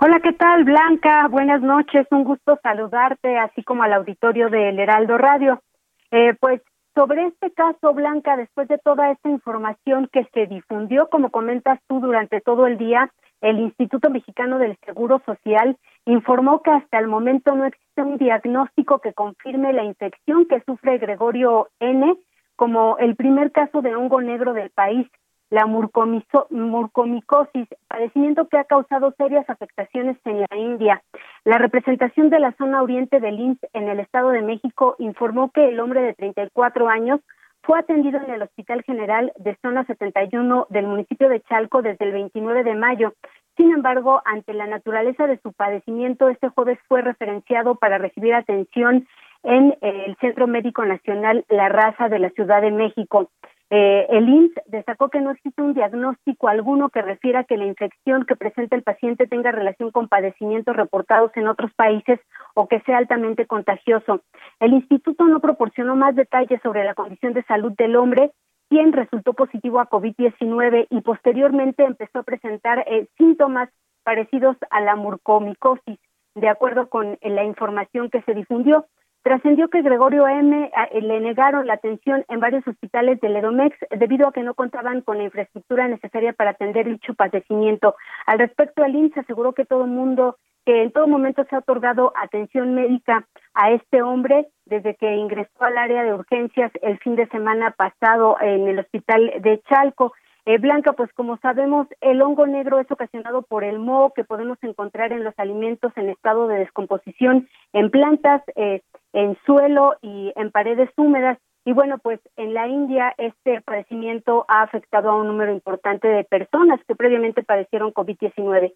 [0.00, 1.28] Hola, ¿qué tal, Blanca?
[1.28, 5.62] Buenas noches, un gusto saludarte, así como al auditorio del Heraldo Radio.
[6.10, 6.60] Eh, pues
[6.94, 12.00] sobre este caso, Blanca, después de toda esta información que se difundió, como comentas tú,
[12.00, 13.08] durante todo el día,
[13.40, 19.00] el Instituto Mexicano del Seguro Social informó que hasta el momento no existe un diagnóstico
[19.00, 22.16] que confirme la infección que sufre Gregorio N
[22.56, 25.06] como el primer caso de hongo negro del país
[25.50, 31.02] la murcomicosis, padecimiento que ha causado serias afectaciones en la India.
[31.44, 35.68] La representación de la zona oriente del IMSS en el Estado de México informó que
[35.68, 37.20] el hombre de 34 años
[37.68, 42.12] fue atendido en el Hospital General de Zona 71 del municipio de Chalco desde el
[42.12, 43.12] 29 de mayo.
[43.58, 49.06] Sin embargo, ante la naturaleza de su padecimiento, este jueves fue referenciado para recibir atención
[49.42, 53.28] en eh, el Centro Médico Nacional La Raza de la Ciudad de México.
[53.70, 58.24] Eh, el IMSS destacó que no existe un diagnóstico alguno que refiera que la infección
[58.24, 62.18] que presenta el paciente tenga relación con padecimientos reportados en otros países
[62.54, 64.22] o que sea altamente contagioso.
[64.58, 68.32] El instituto no proporcionó más detalles sobre la condición de salud del hombre,
[68.70, 73.68] quien resultó positivo a COVID-19 y posteriormente empezó a presentar eh, síntomas
[74.02, 75.98] parecidos a la murcomicosis,
[76.34, 78.86] de acuerdo con la información que se difundió.
[79.22, 80.70] Trascendió que Gregorio M.
[80.92, 85.18] le negaron la atención en varios hospitales del Edomex debido a que no contaban con
[85.18, 87.96] la infraestructura necesaria para atender dicho padecimiento.
[88.26, 92.12] Al respecto, el INSS aseguró que todo mundo, que en todo momento se ha otorgado
[92.16, 97.26] atención médica a este hombre desde que ingresó al área de urgencias el fin de
[97.28, 100.14] semana pasado en el hospital de Chalco.
[100.46, 104.56] Eh, Blanca, pues como sabemos, el hongo negro es ocasionado por el moho que podemos
[104.62, 108.80] encontrar en los alimentos en estado de descomposición, en plantas, eh,
[109.12, 111.38] en suelo y en paredes húmedas.
[111.64, 116.24] Y bueno, pues en la India este padecimiento ha afectado a un número importante de
[116.24, 118.74] personas que previamente padecieron COVID-19.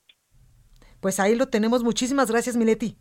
[1.01, 1.83] Pues ahí lo tenemos.
[1.83, 2.97] Muchísimas gracias, Mileti.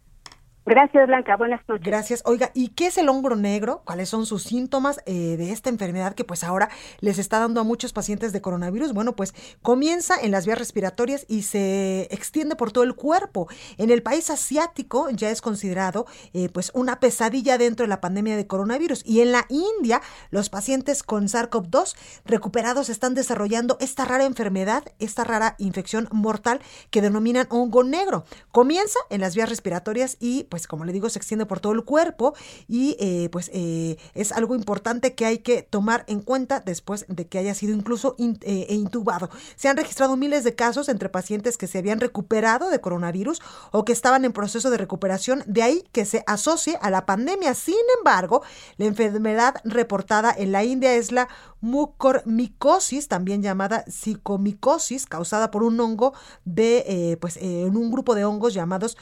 [0.64, 1.36] Gracias, Blanca.
[1.38, 1.84] Buenas noches.
[1.84, 2.22] Gracias.
[2.24, 3.82] Oiga, ¿y qué es el hombro negro?
[3.84, 6.70] ¿Cuáles son sus síntomas eh, de esta enfermedad que pues ahora
[7.00, 8.94] les está dando a muchos pacientes de coronavirus?
[8.94, 13.48] Bueno, pues comienza en las vías respiratorias y se extiende por todo el cuerpo.
[13.78, 18.38] En el país asiático ya es considerado eh, pues una pesadilla dentro de la pandemia
[18.38, 19.04] de coronavirus.
[19.04, 21.96] Y en la India, los pacientes con SARS-CoV-2
[22.26, 28.26] recuperados están desarrollando esta rara enfermedad, esta rara infección mortal que denominan hongo negro.
[28.52, 31.86] Comienza en las vías respiratorias y pues como le digo, se extiende por todo el
[31.86, 32.36] cuerpo
[32.68, 37.26] y eh, pues eh, es algo importante que hay que tomar en cuenta después de
[37.26, 39.30] que haya sido incluso eh, e intubado.
[39.56, 43.86] Se han registrado miles de casos entre pacientes que se habían recuperado de coronavirus o
[43.86, 47.54] que estaban en proceso de recuperación, de ahí que se asocie a la pandemia.
[47.54, 48.44] Sin embargo,
[48.76, 51.30] la enfermedad reportada en la India es la
[51.62, 58.54] mucormicosis, también llamada psicomicosis, causada por un hongo de, pues, en un grupo de hongos
[58.54, 58.98] llamados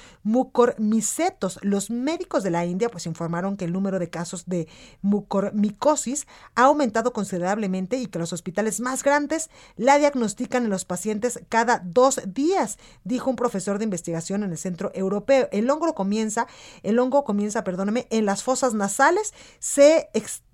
[1.62, 4.68] los médicos de la India pues informaron que el número de casos de
[5.02, 11.42] mucormicosis ha aumentado considerablemente y que los hospitales más grandes la diagnostican en los pacientes
[11.50, 15.48] cada dos días, dijo un profesor de investigación en el Centro Europeo.
[15.52, 16.48] El hongo comienza,
[16.84, 20.10] el hongo comienza, perdóname, en las fosas nasales, se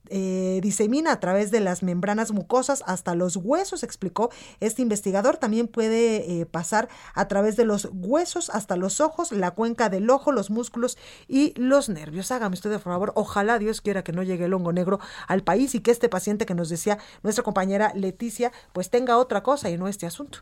[0.10, 5.38] eh, disemina a través de las membranas mucosas hasta los huesos, explicó este investigador.
[5.38, 10.10] También puede eh, pasar a través de los huesos hasta los ojos, la cuenca del
[10.10, 12.32] ojo, los músculos y los nervios.
[12.32, 15.76] Hágame usted de favor, ojalá Dios quiera que no llegue el hongo negro al país
[15.76, 19.78] y que este paciente que nos decía nuestra compañera Leticia, pues tenga otra cosa y
[19.78, 20.40] no este asunto.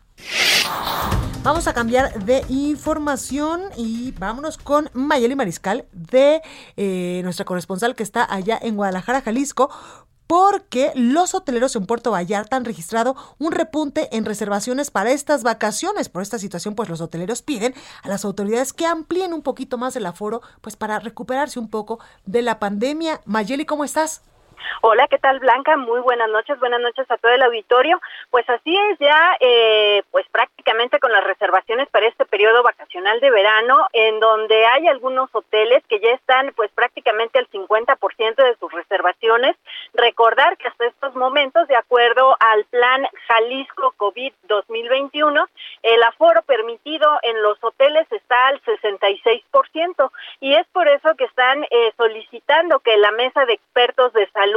[1.42, 6.40] Vamos a cambiar de información y vámonos con Mayeli Mariscal de
[6.78, 9.53] eh, nuestra corresponsal que está allá en Guadalajara, Jalisco
[10.26, 16.08] porque los hoteleros en Puerto Vallarta han registrado un repunte en reservaciones para estas vacaciones.
[16.08, 19.96] Por esta situación, pues los hoteleros piden a las autoridades que amplíen un poquito más
[19.96, 23.20] el aforo, pues para recuperarse un poco de la pandemia.
[23.26, 24.22] Mayeli, ¿cómo estás?
[24.80, 25.76] Hola, ¿qué tal Blanca?
[25.76, 28.00] Muy buenas noches, buenas noches a todo el auditorio.
[28.30, 33.30] Pues así es ya, eh, pues prácticamente con las reservaciones para este periodo vacacional de
[33.30, 38.72] verano, en donde hay algunos hoteles que ya están pues prácticamente al 50% de sus
[38.72, 39.56] reservaciones.
[39.92, 45.46] Recordar que hasta estos momentos, de acuerdo al plan Jalisco COVID 2021,
[45.82, 51.64] el aforo permitido en los hoteles está al 66% y es por eso que están
[51.64, 54.53] eh, solicitando que la mesa de expertos de salud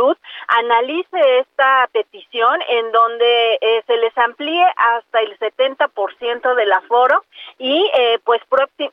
[0.47, 7.23] analice esta petición en donde eh, se les amplíe hasta el 70% del aforo
[7.57, 8.41] y eh, pues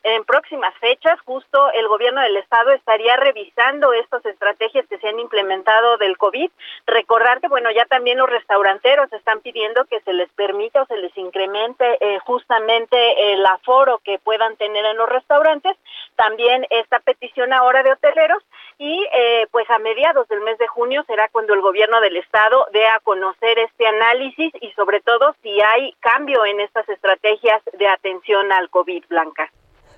[0.02, 5.20] en próximas fechas justo el gobierno del estado estaría revisando estas estrategias que se han
[5.20, 6.50] implementado del COVID.
[6.86, 10.96] Recordar que bueno, ya también los restauranteros están pidiendo que se les permita o se
[10.96, 15.76] les incremente eh, justamente el aforo que puedan tener en los restaurantes.
[16.16, 18.42] También esta petición ahora de hoteleros
[18.78, 19.06] y
[19.52, 23.00] pues a mediados del mes de junio será cuando el gobierno del estado dé a
[23.02, 28.70] conocer este análisis y sobre todo si hay cambio en estas estrategias de atención al
[28.70, 29.50] COVID, Blanca.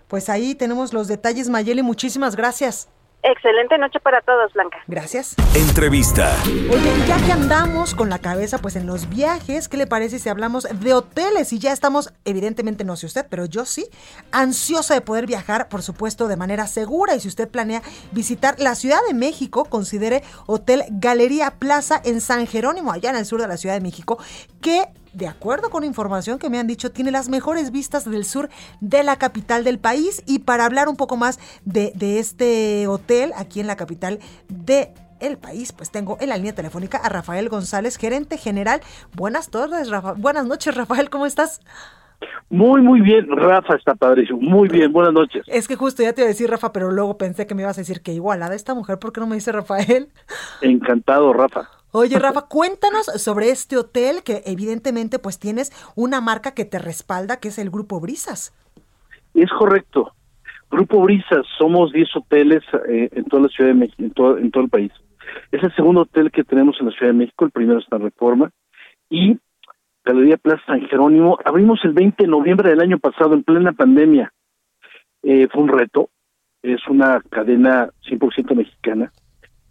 [0.08, 1.82] Pues ahí tenemos los detalles, Mayeli.
[1.82, 2.88] Muchísimas gracias.
[3.22, 4.78] Excelente noche para todos, Blanca.
[4.86, 5.34] Gracias.
[5.54, 6.32] Entrevista.
[6.46, 10.28] Oye, ya que andamos con la cabeza pues en los viajes, ¿qué le parece si
[10.28, 11.52] hablamos de hoteles?
[11.52, 13.86] Y ya estamos, evidentemente no sé usted, pero yo sí,
[14.30, 17.16] ansiosa de poder viajar, por supuesto, de manera segura.
[17.16, 22.46] Y si usted planea visitar la Ciudad de México, considere Hotel Galería Plaza en San
[22.46, 24.18] Jerónimo, allá en el sur de la Ciudad de México,
[24.60, 24.84] que
[25.16, 28.50] de acuerdo con información que me han dicho, tiene las mejores vistas del sur
[28.80, 30.22] de la capital del país.
[30.26, 35.38] Y para hablar un poco más de, este hotel aquí en la capital de el
[35.38, 38.82] país, pues tengo en la línea telefónica a Rafael González, gerente general.
[39.14, 39.88] Buenas tardes.
[40.18, 41.60] Buenas noches, Rafael, ¿cómo estás?
[42.48, 43.26] Muy, muy bien.
[43.28, 44.40] Rafa está padrísimo.
[44.40, 44.92] Muy bien.
[44.92, 45.44] Buenas noches.
[45.48, 47.78] Es que justo ya te iba a decir Rafa, pero luego pensé que me ibas
[47.78, 50.08] a decir que igualada esta mujer, ¿por qué no me dice Rafael?
[50.62, 51.68] Encantado, Rafa.
[51.92, 57.40] Oye, Rafa, cuéntanos sobre este hotel que evidentemente pues tienes una marca que te respalda,
[57.40, 58.54] que es el Grupo Brisas.
[59.34, 60.12] Es correcto.
[60.70, 64.50] Grupo Brisas, somos 10 hoteles eh, en toda la Ciudad de México, en todo, en
[64.50, 64.92] todo el país.
[65.52, 68.02] Es el segundo hotel que tenemos en la Ciudad de México, el primero está en
[68.02, 68.50] Reforma,
[69.08, 69.38] y
[70.06, 71.36] Galería Plaza San Jerónimo.
[71.44, 74.32] Abrimos el 20 de noviembre del año pasado, en plena pandemia.
[75.24, 76.10] Eh, fue un reto,
[76.62, 79.12] es una cadena 100% mexicana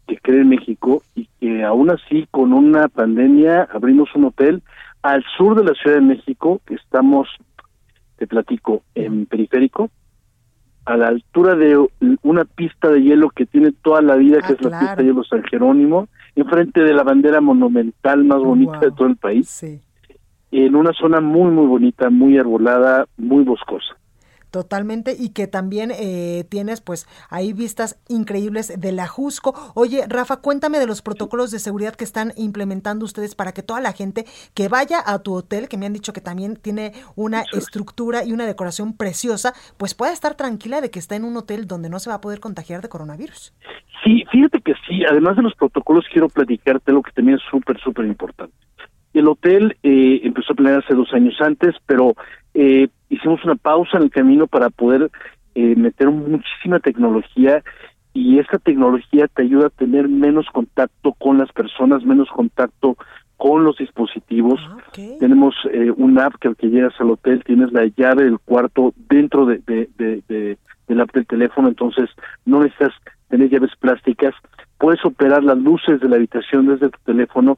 [0.06, 4.62] que cree en México y que aún así con una pandemia abrimos un hotel
[5.02, 7.30] al sur de la Ciudad de México, que estamos,
[8.18, 9.90] te platico, en periférico,
[10.84, 11.84] a la altura de
[12.22, 15.04] una pista de hielo que tiene toda la vida, que Ah, es la pista de
[15.06, 19.80] hielo San Jerónimo, enfrente de la bandera monumental más bonita de todo el país, Sí.
[20.64, 23.96] En una zona muy, muy bonita, muy arbolada, muy boscosa.
[24.56, 29.54] Totalmente, y que también eh, tienes pues ahí vistas increíbles de la Jusco.
[29.74, 33.82] Oye, Rafa, cuéntame de los protocolos de seguridad que están implementando ustedes para que toda
[33.82, 37.44] la gente que vaya a tu hotel, que me han dicho que también tiene una
[37.52, 41.68] estructura y una decoración preciosa, pues pueda estar tranquila de que está en un hotel
[41.68, 43.54] donde no se va a poder contagiar de coronavirus.
[44.06, 47.78] Sí, fíjate que sí, además de los protocolos, quiero platicarte lo que también es súper,
[47.82, 48.56] súper importante.
[49.16, 52.14] El hotel eh, empezó a planear hace dos años antes, pero
[52.54, 55.10] eh, hicimos una pausa en el camino para poder
[55.56, 57.64] eh, meter muchísima tecnología
[58.14, 62.96] y esta tecnología te ayuda a tener menos contacto con las personas, menos contacto
[63.38, 64.60] con los dispositivos.
[65.20, 68.94] Tenemos eh, una app que al que llegas al hotel tienes la llave del cuarto
[69.10, 70.58] dentro de, de, de, de-
[70.88, 72.10] del app del teléfono, entonces
[72.46, 72.94] no necesitas
[73.30, 74.36] tener llaves plásticas.
[74.78, 77.58] Puedes operar las luces de la habitación desde tu teléfono.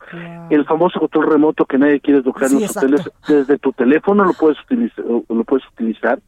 [0.50, 4.24] El famoso control remoto que nadie quiere tocar Sí, en los hoteles, desde tu teléfono
[4.24, 5.04] lo puedes utilizar.
[5.06, 6.20] Lo puedes utilizar.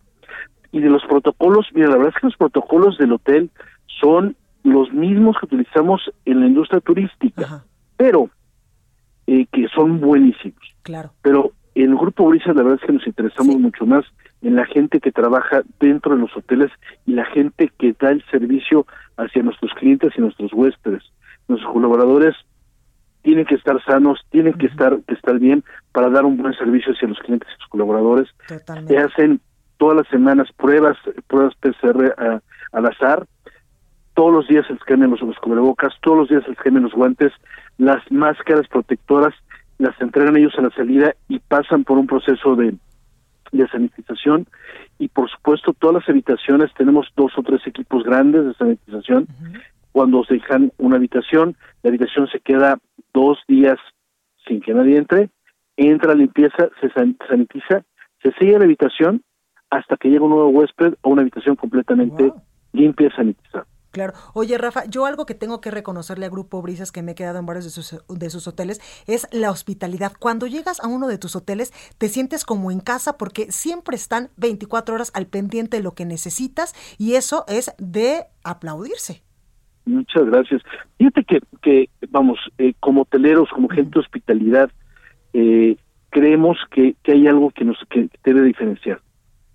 [0.71, 3.49] Y de los protocolos, mira, la verdad es que los protocolos del hotel
[3.99, 7.63] son los mismos que utilizamos en la industria turística,
[7.97, 8.29] pero
[9.27, 10.59] eh, que son buenísimos.
[10.83, 11.11] Claro.
[11.21, 14.05] Pero en el Grupo Brisas la verdad es que nos interesamos mucho más
[14.41, 16.71] en la gente que trabaja dentro de los hoteles
[17.05, 18.85] y la gente que da el servicio
[19.17, 21.03] hacia nuestros clientes y nuestros huéspedes.
[21.47, 22.35] Nuestros colaboradores
[23.21, 26.93] tienen que estar sanos, tienen que estar que estar bien para dar un buen servicio
[26.93, 28.29] hacia los clientes y sus colaboradores.
[28.47, 28.93] Totalmente.
[28.93, 29.41] Se hacen
[29.77, 33.25] todas las semanas pruebas, pruebas PCR a- al azar.
[34.13, 36.83] Todos los días se les cambian los, los cubrebocas, todos los días se les cambian
[36.83, 37.31] los guantes,
[37.77, 39.33] las máscaras protectoras
[39.77, 42.73] las entregan ellos a la salida y pasan por un proceso de,
[43.51, 44.47] de sanitización
[44.97, 49.27] y por supuesto todas las habitaciones tenemos dos o tres equipos grandes de sanitización.
[49.91, 52.79] Cuando se dejan una habitación la habitación se queda
[53.13, 53.77] dos días
[54.47, 55.29] sin que nadie entre
[55.77, 57.83] entra limpieza se san- sanitiza
[58.21, 59.21] se sigue la habitación
[59.69, 62.31] hasta que llega un nuevo huésped o una habitación completamente
[62.73, 64.13] limpia y sanitizada Claro.
[64.33, 67.39] Oye, Rafa, yo algo que tengo que reconocerle a Grupo Brisas, que me he quedado
[67.39, 70.11] en varios de sus, de sus hoteles, es la hospitalidad.
[70.19, 74.29] Cuando llegas a uno de tus hoteles, te sientes como en casa porque siempre están
[74.37, 79.23] 24 horas al pendiente de lo que necesitas y eso es de aplaudirse.
[79.85, 80.61] Muchas gracias.
[80.99, 84.69] Fíjate que, que vamos, eh, como hoteleros, como gente de hospitalidad,
[85.33, 85.77] eh,
[86.11, 89.01] creemos que, que hay algo que nos que debe diferenciar.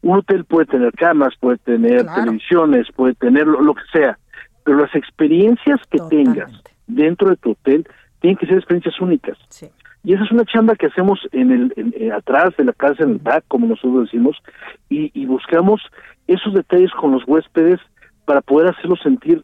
[0.03, 2.25] Un hotel puede tener camas, puede tener Claro.
[2.25, 4.19] televisiones, puede tener lo, lo que sea,
[4.65, 6.51] pero las experiencias que tengas
[6.87, 7.87] dentro de tu hotel
[8.21, 9.37] tienen que ser experiencias únicas.
[10.03, 13.05] Y esa es una chamba que hacemos en el en- en- atrás de la casa,
[13.05, 14.37] en el back, como nosotros decimos,
[14.91, 15.81] y, y buscamos
[16.27, 17.81] esos detalles con los huéspedes
[18.27, 19.43] para poder hacerlos sentir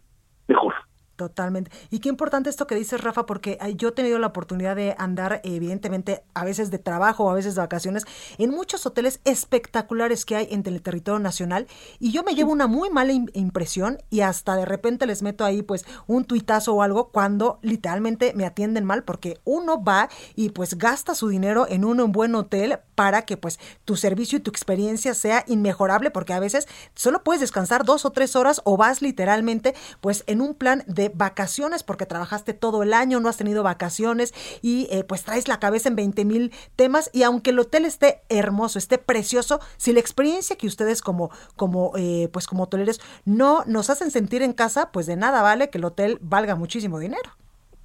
[0.49, 0.75] mejor.
[1.21, 1.71] Totalmente.
[1.91, 5.43] Y qué importante esto que dices, Rafa, porque yo he tenido la oportunidad de andar,
[5.45, 8.07] evidentemente, a veces de trabajo o a veces de vacaciones,
[8.39, 11.67] en muchos hoteles espectaculares que hay en el territorio nacional,
[11.99, 15.45] y yo me llevo una muy mala im- impresión y hasta de repente les meto
[15.45, 20.49] ahí pues un tuitazo o algo cuando literalmente me atienden mal, porque uno va y
[20.49, 24.51] pues gasta su dinero en un buen hotel para que pues tu servicio y tu
[24.51, 29.01] experiencia sea inmejorable, porque a veces solo puedes descansar dos o tres horas o vas
[29.01, 33.63] literalmente pues en un plan de vacaciones porque trabajaste todo el año, no has tenido
[33.63, 37.87] vacaciones y eh, pues traes la cabeza en 20 mil temas y aunque el hotel
[37.87, 43.01] esté hermoso, esté precioso, si la experiencia que ustedes como, como eh, pues como hoteleros
[43.25, 46.99] no nos hacen sentir en casa, pues de nada vale que el hotel valga muchísimo
[46.99, 47.31] dinero.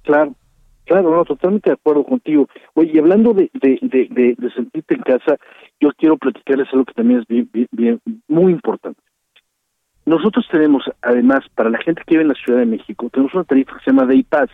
[0.02, 0.34] Claro,
[0.86, 2.48] claro, no, totalmente de acuerdo contigo.
[2.74, 5.36] Oye, y hablando de, de, de, de- de sentirte en casa,
[5.80, 9.00] yo quiero platicarles algo que también es bien, bien- bien- muy importante.
[10.04, 13.44] Nosotros tenemos, además, para la gente que vive en la Ciudad de México, tenemos una
[13.44, 14.48] tarifa que se llama Day Pass.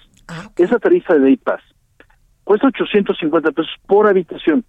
[0.56, 1.60] Esa tarifa de Day Pass
[2.44, 4.64] cuesta 850 pesos por habitación.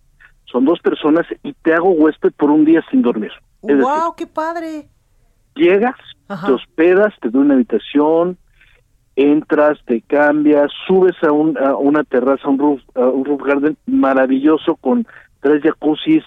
[0.45, 3.31] Son dos personas y te hago huésped por un día sin dormir.
[3.61, 4.15] Es decir, ¡Wow!
[4.17, 4.89] ¡Qué padre!
[5.55, 5.95] llegas,
[6.27, 6.47] Ajá.
[6.47, 8.37] te hospedas, te doy una habitación,
[9.15, 13.77] entras, te cambias, subes a, un, a una terraza, un roof, a un roof garden
[13.85, 15.05] maravilloso con
[15.41, 16.23] tres jacuzzis,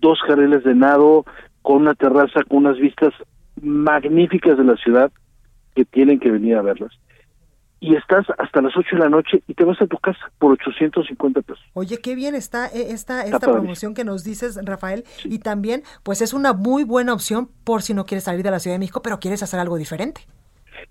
[0.00, 1.24] dos carriles de nado,
[1.62, 3.12] con una terraza con unas vistas
[3.60, 5.10] magníficas de la ciudad
[5.74, 6.92] que tienen que venir a verlas.
[7.80, 10.52] Y estás hasta las 8 de la noche y te vas a tu casa por
[10.52, 11.64] 850 pesos.
[11.72, 15.04] Oye, qué bien está eh, esta, Está esta promoción que nos dices, Rafael.
[15.24, 18.60] Y también, pues es una muy buena opción por si no quieres salir de la
[18.60, 20.28] Ciudad de México, pero quieres hacer algo diferente.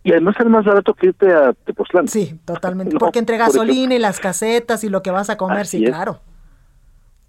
[0.04, 2.08] Y además es más barato que irte a Tepoztlán.
[2.08, 2.94] Sí, totalmente.
[2.94, 5.78] No, Porque entre por gasolina y las casetas y lo que vas a comer, Así
[5.80, 5.92] sí, es.
[5.92, 6.20] claro.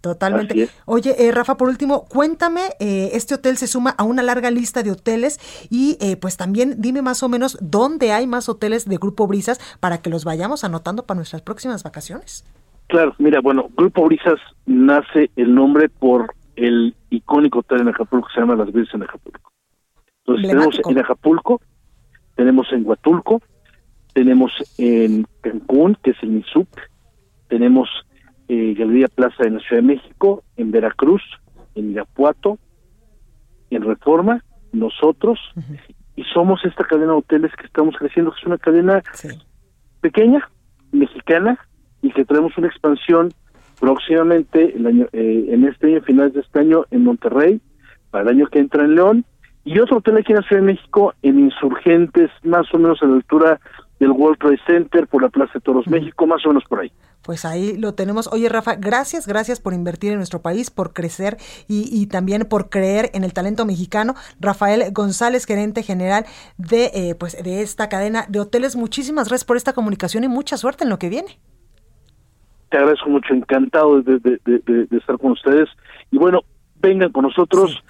[0.03, 0.69] Totalmente.
[0.85, 4.83] Oye, eh, Rafa, por último, cuéntame, eh, este hotel se suma a una larga lista
[4.83, 5.39] de hoteles
[5.71, 9.61] y eh, pues también dime más o menos dónde hay más hoteles de Grupo Brisas
[9.79, 12.45] para que los vayamos anotando para nuestras próximas vacaciones.
[12.89, 18.35] Claro, mira, bueno, Grupo Brisas nace el nombre por el icónico hotel en Acapulco que
[18.35, 19.53] se llama Las Brisas en Acapulco.
[20.27, 21.61] Entonces tenemos en Acapulco,
[22.43, 23.41] tenemos en Huatulco,
[24.15, 26.69] tenemos en Cancún, que es el MISUC,
[27.47, 27.89] tenemos
[28.49, 31.23] eh, Galería Plaza en la Ciudad de México, en Veracruz,
[31.77, 32.59] en Irapuato,
[33.71, 35.39] en Reforma, nosotros,
[36.17, 39.05] y somos esta cadena de hoteles que estamos creciendo, que es una cadena
[40.01, 40.49] pequeña,
[40.91, 41.61] mexicana,
[42.03, 43.33] y que traemos una expansión
[43.79, 47.61] próximamente el año, eh, en este año, finales de este año, en Monterrey,
[48.11, 49.25] para el año que entra en León,
[49.65, 53.07] y otro hotel aquí en la Ciudad de México, en Insurgentes, más o menos a
[53.07, 53.61] la altura
[54.01, 56.91] del World Trade Center, por la Plaza de Toros México, más o menos por ahí.
[57.23, 58.29] Pues ahí lo tenemos.
[58.33, 61.37] Oye, Rafa, gracias, gracias por invertir en nuestro país, por crecer
[61.69, 64.15] y, y también por creer en el talento mexicano.
[64.41, 66.25] Rafael González, gerente general
[66.59, 68.75] de, eh, pues, de esta cadena de hoteles.
[68.75, 71.39] Muchísimas gracias por esta comunicación y mucha suerte en lo que viene.
[72.71, 75.69] Te agradezco mucho, encantado de, de- de- de- de estar con ustedes.
[76.11, 76.41] Y bueno,
[76.81, 77.85] vengan con nosotros,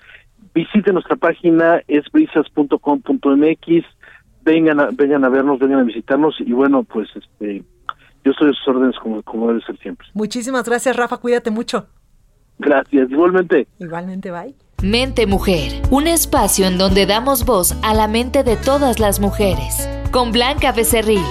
[0.54, 3.84] visiten nuestra página, esbrisas.com.mx,
[4.42, 7.64] vengan a, vengan a vernos, vengan a visitarnos y bueno, pues este
[8.24, 10.06] yo estoy a sus órdenes como, como debe ser siempre.
[10.14, 11.16] Muchísimas gracias, Rafa.
[11.18, 11.88] Cuídate mucho.
[12.58, 13.66] Gracias, igualmente.
[13.78, 14.54] Igualmente, bye.
[14.82, 19.88] Mente Mujer, un espacio en donde damos voz a la mente de todas las mujeres.
[20.10, 21.22] Con Blanca Becerril.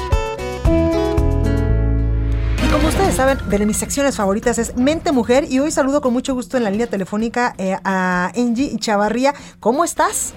[2.72, 6.34] Como ustedes saben, de mis secciones favoritas es Mente Mujer y hoy saludo con mucho
[6.34, 9.34] gusto en la línea telefónica eh, a Angie Chavarría.
[9.60, 10.34] ¿Cómo estás?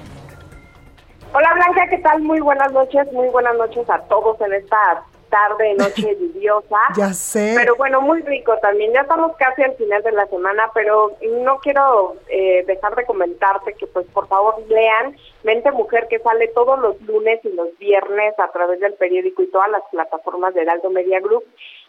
[1.33, 2.23] Hola Blanca, ¿qué tal?
[2.23, 5.05] Muy buenas noches, muy buenas noches a todos en esta
[5.35, 6.79] tarde, noche lluviosa.
[6.97, 7.55] Ya sé.
[7.57, 8.93] Pero bueno, muy rico también.
[8.93, 13.75] Ya estamos casi al final de la semana, pero no quiero eh, dejar de comentarte
[13.75, 18.39] que pues por favor lean Mente Mujer que sale todos los lunes y los viernes
[18.39, 21.45] a través del periódico y todas las plataformas de Heraldo Media Group.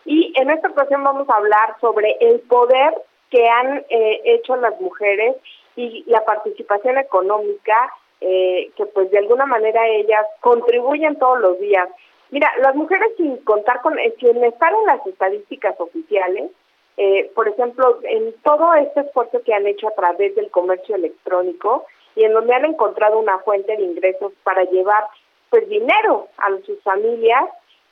[0.06, 2.94] Y en esta ocasión vamos a hablar sobre el poder
[3.30, 5.36] que han eh, hecho las mujeres
[5.76, 7.92] y la participación económica
[8.22, 11.88] eh, que pues de alguna manera ellas contribuyen todos los días.
[12.32, 16.52] Mira, las mujeres sin contar con, eh, sin estar en las estadísticas oficiales,
[16.98, 21.86] eh, por ejemplo, en todo este esfuerzo que han hecho a través del comercio electrónico
[22.16, 25.06] y en donde han encontrado una fuente de ingresos para llevar
[25.50, 27.46] pues dinero a sus familias,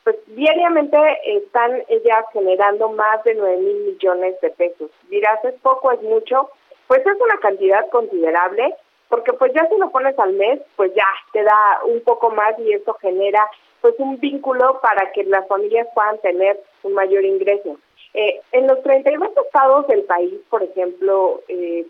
[0.03, 4.91] pues diariamente están ellas generando más de 9 mil millones de pesos.
[5.09, 6.49] Dirás, ¿es poco, es mucho?
[6.87, 8.75] Pues es una cantidad considerable,
[9.07, 12.57] porque pues ya si lo pones al mes, pues ya te da un poco más
[12.59, 13.47] y eso genera
[13.83, 17.77] pues un vínculo para que las familias puedan tener un mayor ingreso.
[18.13, 21.85] Eh, en los 32 estados del país, por ejemplo, eh,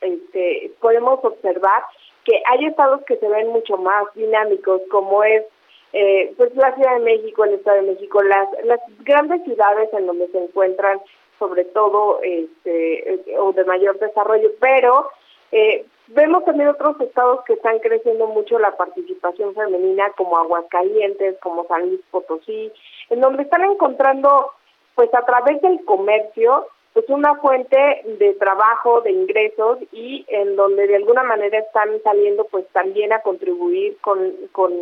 [0.00, 1.84] este, podemos observar
[2.24, 5.44] que hay estados que se ven mucho más dinámicos, como es
[5.92, 10.06] eh, pues la Ciudad de México, el Estado de México, las, las grandes ciudades en
[10.06, 11.00] donde se encuentran
[11.38, 15.10] sobre todo este, o de mayor desarrollo, pero
[15.52, 21.66] eh, vemos también otros estados que están creciendo mucho la participación femenina, como Aguascalientes, como
[21.66, 22.72] San Luis Potosí,
[23.10, 24.52] en donde están encontrando,
[24.94, 27.76] pues a través del comercio, pues una fuente
[28.18, 33.20] de trabajo, de ingresos y en donde de alguna manera están saliendo pues también a
[33.20, 34.72] contribuir con, con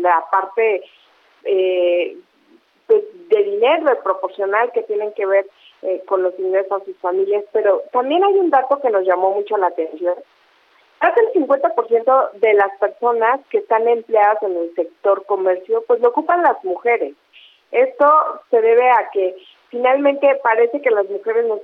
[0.00, 0.82] la parte
[1.42, 2.16] eh,
[2.86, 5.46] pues, de dinero proporcional que tienen que ver
[5.82, 9.32] eh, con los ingresos de sus familias, pero también hay un dato que nos llamó
[9.32, 10.14] mucho la atención.
[10.98, 16.08] Casi el 50% de las personas que están empleadas en el sector comercio, pues lo
[16.08, 17.14] ocupan las mujeres.
[17.70, 18.06] Esto
[18.50, 19.36] se debe a que
[19.68, 21.60] finalmente parece que las mujeres nos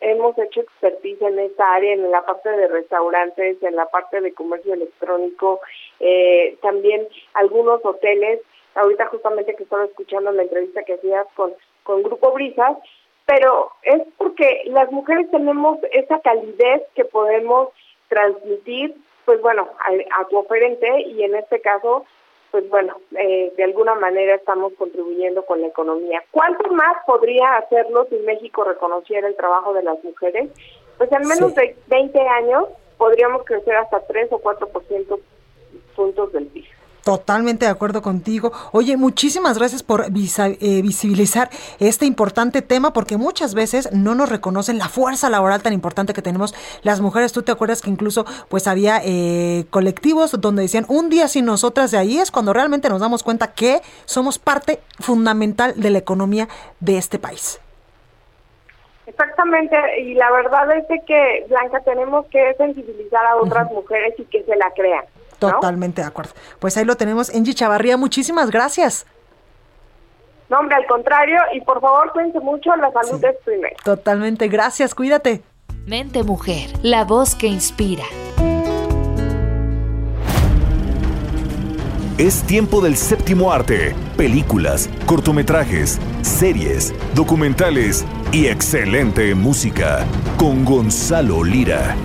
[0.00, 4.32] hemos, hecho expertise en esta área, en la parte de restaurantes, en la parte de
[4.32, 5.60] comercio electrónico,
[6.00, 8.40] eh, también algunos hoteles.
[8.74, 12.76] Ahorita justamente que estaba escuchando la entrevista que hacías con, con Grupo Brisas,
[13.26, 17.68] pero es porque las mujeres tenemos esa calidez que podemos
[18.14, 18.94] transmitir,
[19.24, 22.04] pues bueno, a, a tu oferente y en este caso
[22.54, 26.22] pues bueno, eh, de alguna manera estamos contribuyendo con la economía.
[26.30, 30.50] ¿Cuánto más podría hacerlo si México reconociera el trabajo de las mujeres?
[30.96, 35.20] Pues en menos de 20 años podríamos crecer hasta 3 o 4%
[35.96, 36.64] puntos del PIB.
[37.04, 38.50] Totalmente de acuerdo contigo.
[38.72, 44.30] Oye, muchísimas gracias por visa- eh, visibilizar este importante tema porque muchas veces no nos
[44.30, 47.32] reconocen la fuerza laboral tan importante que tenemos las mujeres.
[47.32, 51.90] Tú te acuerdas que incluso pues había eh, colectivos donde decían un día sin nosotras
[51.90, 56.48] de ahí es cuando realmente nos damos cuenta que somos parte fundamental de la economía
[56.80, 57.60] de este país.
[59.06, 64.24] Exactamente, y la verdad es de que, Blanca, tenemos que sensibilizar a otras mujeres y
[64.24, 65.04] que se la crean.
[65.48, 65.54] ¿No?
[65.54, 66.32] Totalmente de acuerdo.
[66.58, 67.34] Pues ahí lo tenemos.
[67.34, 69.06] Angie Chavarría, muchísimas gracias.
[70.48, 73.74] No, hombre, al contrario, y por favor, cuídense mucho, la salud es primero.
[73.82, 75.42] Totalmente, gracias, cuídate.
[75.86, 78.04] Mente Mujer, la voz que inspira.
[82.16, 83.92] Es tiempo del séptimo arte.
[84.16, 90.06] Películas, cortometrajes, series, documentales y excelente música.
[90.38, 91.96] Con Gonzalo Lira.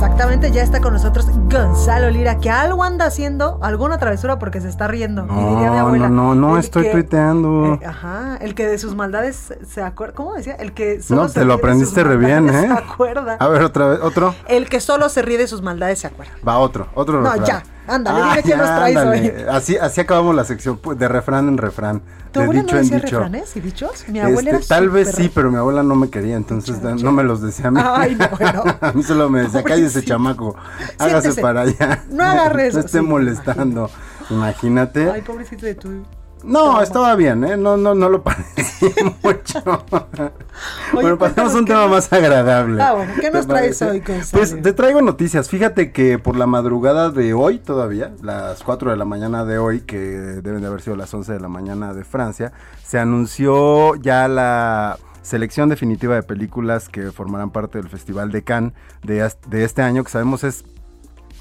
[0.00, 4.68] Exactamente, ya está con nosotros Gonzalo Lira, que algo anda haciendo, alguna travesura porque se
[4.68, 5.24] está riendo.
[5.24, 7.74] y diría mi No, abuela, no, no, no estoy que- tuiteando.
[7.82, 10.14] eh, ajá, el que de sus maldades se acuerda.
[10.14, 10.54] ¿Cómo decía?
[10.54, 12.60] El que solo No, se te lo aprendiste re bien, ¿eh?
[12.68, 13.38] Se acuerda.
[13.40, 14.36] A ver, otra vez, otro.
[14.46, 16.32] El que solo se ríe de sus maldades se acuerda.
[16.46, 17.44] Va, otro, otro No, refrán.
[17.46, 19.20] ya, ándale, Ah, dime qué nos traes ándale.
[19.20, 19.44] hoy.
[19.50, 22.02] Así, así acabamos la sección de refrán en refrán.
[22.32, 23.18] ¿Tu de abuela dicho no en decía dicho.
[23.20, 24.04] refranes y dichos?
[24.08, 27.10] Mi abuela Este, era tal vez sí, pero mi abuela no me quería, entonces no
[27.12, 27.80] me los decía a mí.
[27.82, 28.62] Ay, no, bueno.
[28.80, 30.54] a mí solo me decía, cállese chamaco,
[30.98, 31.40] hágase Siéntese.
[31.40, 32.04] para allá.
[32.10, 33.04] No agarre eso, No esté sí.
[33.04, 33.90] molestando.
[34.30, 35.10] Imagínate.
[35.10, 36.04] Ay, pobrecito de tu.
[36.44, 37.56] No, estaba bien, ¿eh?
[37.56, 38.90] No, no, no lo parecía
[39.22, 39.60] mucho.
[40.92, 42.82] bueno, pasemos cuéntanos a un tema más agradable.
[42.82, 44.10] Ah, bueno, ¿qué nos ¿Te traes parece?
[44.10, 44.22] hoy?
[44.32, 45.48] Pues te traigo noticias.
[45.48, 49.80] Fíjate que por la madrugada de hoy todavía, las 4 de la mañana de hoy,
[49.80, 52.52] que deben de haber sido las 11 de la mañana de Francia,
[52.84, 58.72] se anunció ya la selección definitiva de películas que formarán parte del Festival de Cannes
[59.02, 60.64] de este año, que sabemos es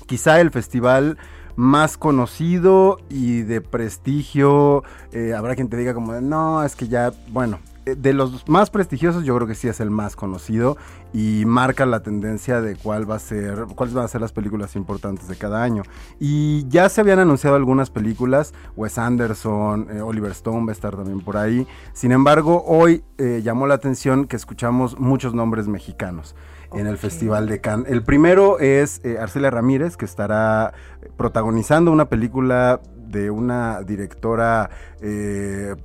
[0.08, 1.18] quizá el festival
[1.58, 4.84] más conocido y de prestigio.
[5.12, 8.70] eh, habrá quien te diga como, no, es que ya, bueno, eh, de los más
[8.70, 10.78] prestigiosos yo creo que sí es el más conocido
[11.14, 14.76] y marca la tendencia de cuál va a ser, cuáles van a ser las películas
[14.76, 15.82] importantes de cada año.
[16.20, 20.96] Y ya se habían anunciado algunas películas, Wes Anderson, eh, Oliver Stone va a estar
[20.96, 21.66] también por ahí.
[21.94, 26.36] Sin embargo, hoy llamó la atención que escuchamos muchos nombres mexicanos
[26.74, 27.92] en el Festival de Cannes.
[27.92, 30.74] El primero es eh, Arcelia Ramírez, que estará
[31.16, 34.70] protagonizando una película de una directora
[35.02, 35.76] eh,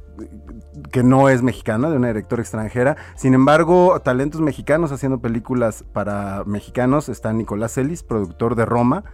[0.91, 2.97] que no es mexicana, de una directora extranjera.
[3.15, 9.05] Sin embargo, talentos mexicanos haciendo películas para mexicanos está Nicolás Ellis, productor de Roma,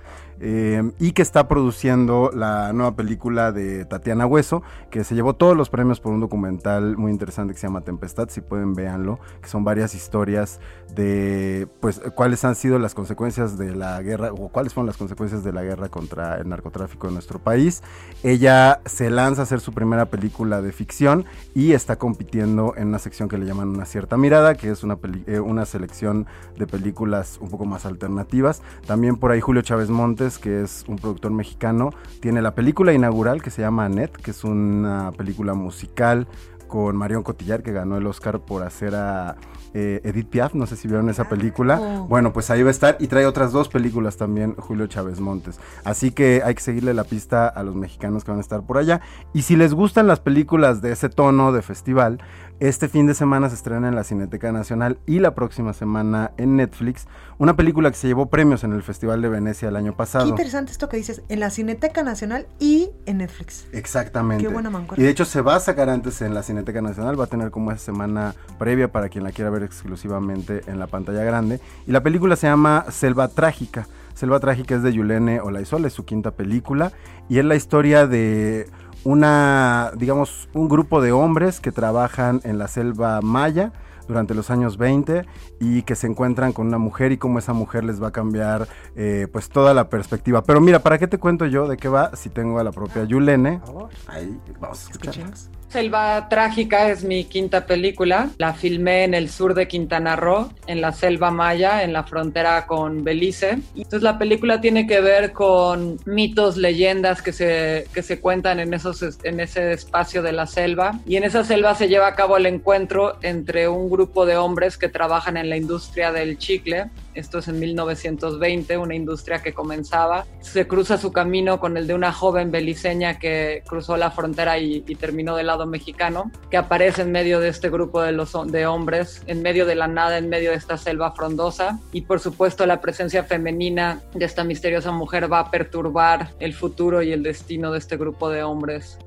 [0.40, 5.56] eh, y que está produciendo la nueva película de Tatiana Hueso, que se llevó todos
[5.56, 9.48] los premios por un documental muy interesante que se llama Tempestad, si pueden véanlo, que
[9.48, 10.60] son varias historias
[10.94, 15.44] de pues cuáles han sido las consecuencias de la guerra o cuáles fueron las consecuencias
[15.44, 17.82] de la guerra contra el narcotráfico en nuestro país.
[18.22, 21.24] Ella se lanza a hacer su primera película de ficción
[21.54, 24.98] y está compitiendo en una sección que le llaman Una cierta mirada, que es una,
[25.26, 26.26] eh, una selección
[26.56, 28.62] de películas un poco más alternativas.
[28.86, 33.40] También por ahí Julio Chávez Montes, que es un productor mexicano, tiene la película inaugural
[33.40, 36.26] que se llama Annette, que es una película musical
[36.66, 39.36] con Marion Cotillar, que ganó el Oscar por hacer a
[39.74, 41.78] eh, Edith Piaf, no sé si vieron esa película.
[41.80, 42.06] Oh.
[42.06, 45.58] Bueno, pues ahí va a estar y trae otras dos películas también Julio Chávez Montes.
[45.84, 48.78] Así que hay que seguirle la pista a los mexicanos que van a estar por
[48.78, 49.00] allá.
[49.32, 52.18] Y si les gustan las películas de ese tono de festival,
[52.60, 56.56] este fin de semana se estrena en la Cineteca Nacional y la próxima semana en
[56.56, 57.06] Netflix
[57.38, 60.24] una película que se llevó premios en el Festival de Venecia el año pasado.
[60.24, 63.66] Qué interesante esto que dices, en la Cineteca Nacional y en Netflix.
[63.72, 64.44] Exactamente.
[64.44, 65.00] Qué buena mancuerna.
[65.00, 67.52] Y de hecho se va a sacar antes en la Cineteca Nacional, va a tener
[67.52, 71.60] como esa semana previa para quien la quiera ver exclusivamente en la pantalla grande.
[71.86, 73.86] Y la película se llama Selva Trágica.
[74.14, 76.90] Selva Trágica es de Yulene Olaizola, es su quinta película
[77.28, 78.68] y es la historia de
[79.04, 83.72] una, digamos, un grupo de hombres que trabajan en la selva maya
[84.08, 85.26] durante los años 20
[85.60, 88.66] y que se encuentran con una mujer y cómo esa mujer les va a cambiar
[88.96, 90.42] eh, pues toda la perspectiva.
[90.42, 93.04] Pero mira, ¿para qué te cuento yo de qué va si tengo a la propia
[93.04, 93.60] Yulene?
[94.06, 95.32] Ahí vamos a escuchar.
[95.68, 98.30] Selva Trágica es mi quinta película.
[98.38, 102.66] La filmé en el sur de Quintana Roo, en la selva maya, en la frontera
[102.66, 103.58] con Belice.
[103.76, 108.72] Entonces la película tiene que ver con mitos, leyendas que se, que se cuentan en,
[108.72, 110.98] esos, en ese espacio de la selva.
[111.06, 114.78] Y en esa selva se lleva a cabo el encuentro entre un grupo de hombres
[114.78, 116.86] que trabajan en la industria del chicle
[117.18, 120.26] esto es en 1920, una industria que comenzaba.
[120.40, 124.80] Se cruza su camino con el de una joven beliceña que cruzó la frontera y,
[124.98, 129.66] terminó del lado mexicano, que aparece en medio de este grupo de hombres, en medio
[129.66, 131.78] de la nada, en medio de esta selva frondosa.
[131.92, 137.02] Y por supuesto la presencia femenina de esta misteriosa mujer va a perturbar el futuro
[137.02, 138.98] y el destino de este grupo de hombres.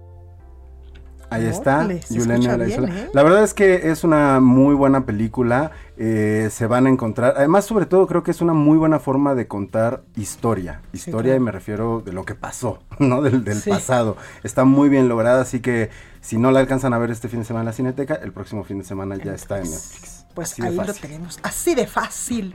[1.32, 2.88] Ahí está, escucha Alaizola.
[2.88, 3.10] bien, ¿eh?
[3.14, 5.72] La verdad es que es una muy buena película.
[5.98, 7.36] eh, se van a encontrar.
[7.38, 10.82] Además, sobre todo, creo que es una muy buena forma de contar historia.
[10.94, 11.38] Historia, claro.
[11.42, 13.22] y me refiero de lo que pasó, ¿no?
[13.22, 13.70] Del, del Sí.
[13.70, 14.18] pasado.
[14.44, 17.46] Está muy bien lograda, así que si no la alcanzan a ver este fin de
[17.46, 20.26] semana en la Cineteca, el próximo fin de semana ya está en Netflix.
[20.34, 22.54] Pues Así de ahí lo tenemos, así de fácil.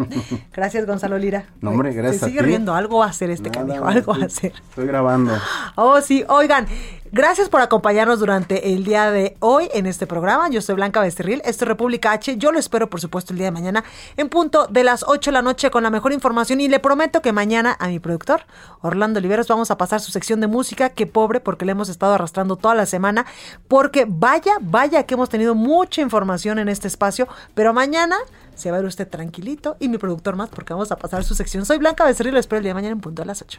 [0.54, 1.44] Gracias, Gonzalo Lira.
[1.60, 2.44] No, hombre, Se gracias a sigue ti.
[2.46, 4.52] riendo, algo va a hacer este Nada, canijo, algo va a hacer.
[4.70, 5.32] Estoy grabando.
[5.76, 6.66] Oh, sí, oigan,
[7.16, 10.50] gracias por acompañarnos durante el día de hoy en este programa.
[10.50, 12.36] Yo soy Blanca Becerril, esto es República H.
[12.36, 13.84] Yo lo espero, por supuesto, el día de mañana
[14.18, 16.60] en punto de las 8 de la noche con la mejor información.
[16.60, 18.42] Y le prometo que mañana a mi productor,
[18.82, 20.90] Orlando Oliveros, vamos a pasar su sección de música.
[20.90, 23.24] Que pobre, porque le hemos estado arrastrando toda la semana.
[23.66, 27.28] Porque vaya, vaya que hemos tenido mucha información en este espacio.
[27.54, 28.16] Pero mañana
[28.54, 31.34] se va a ir usted tranquilito y mi productor más, porque vamos a pasar su
[31.34, 31.64] sección.
[31.64, 33.58] Soy Blanca Becerril, lo espero el día de mañana en punto de las 8.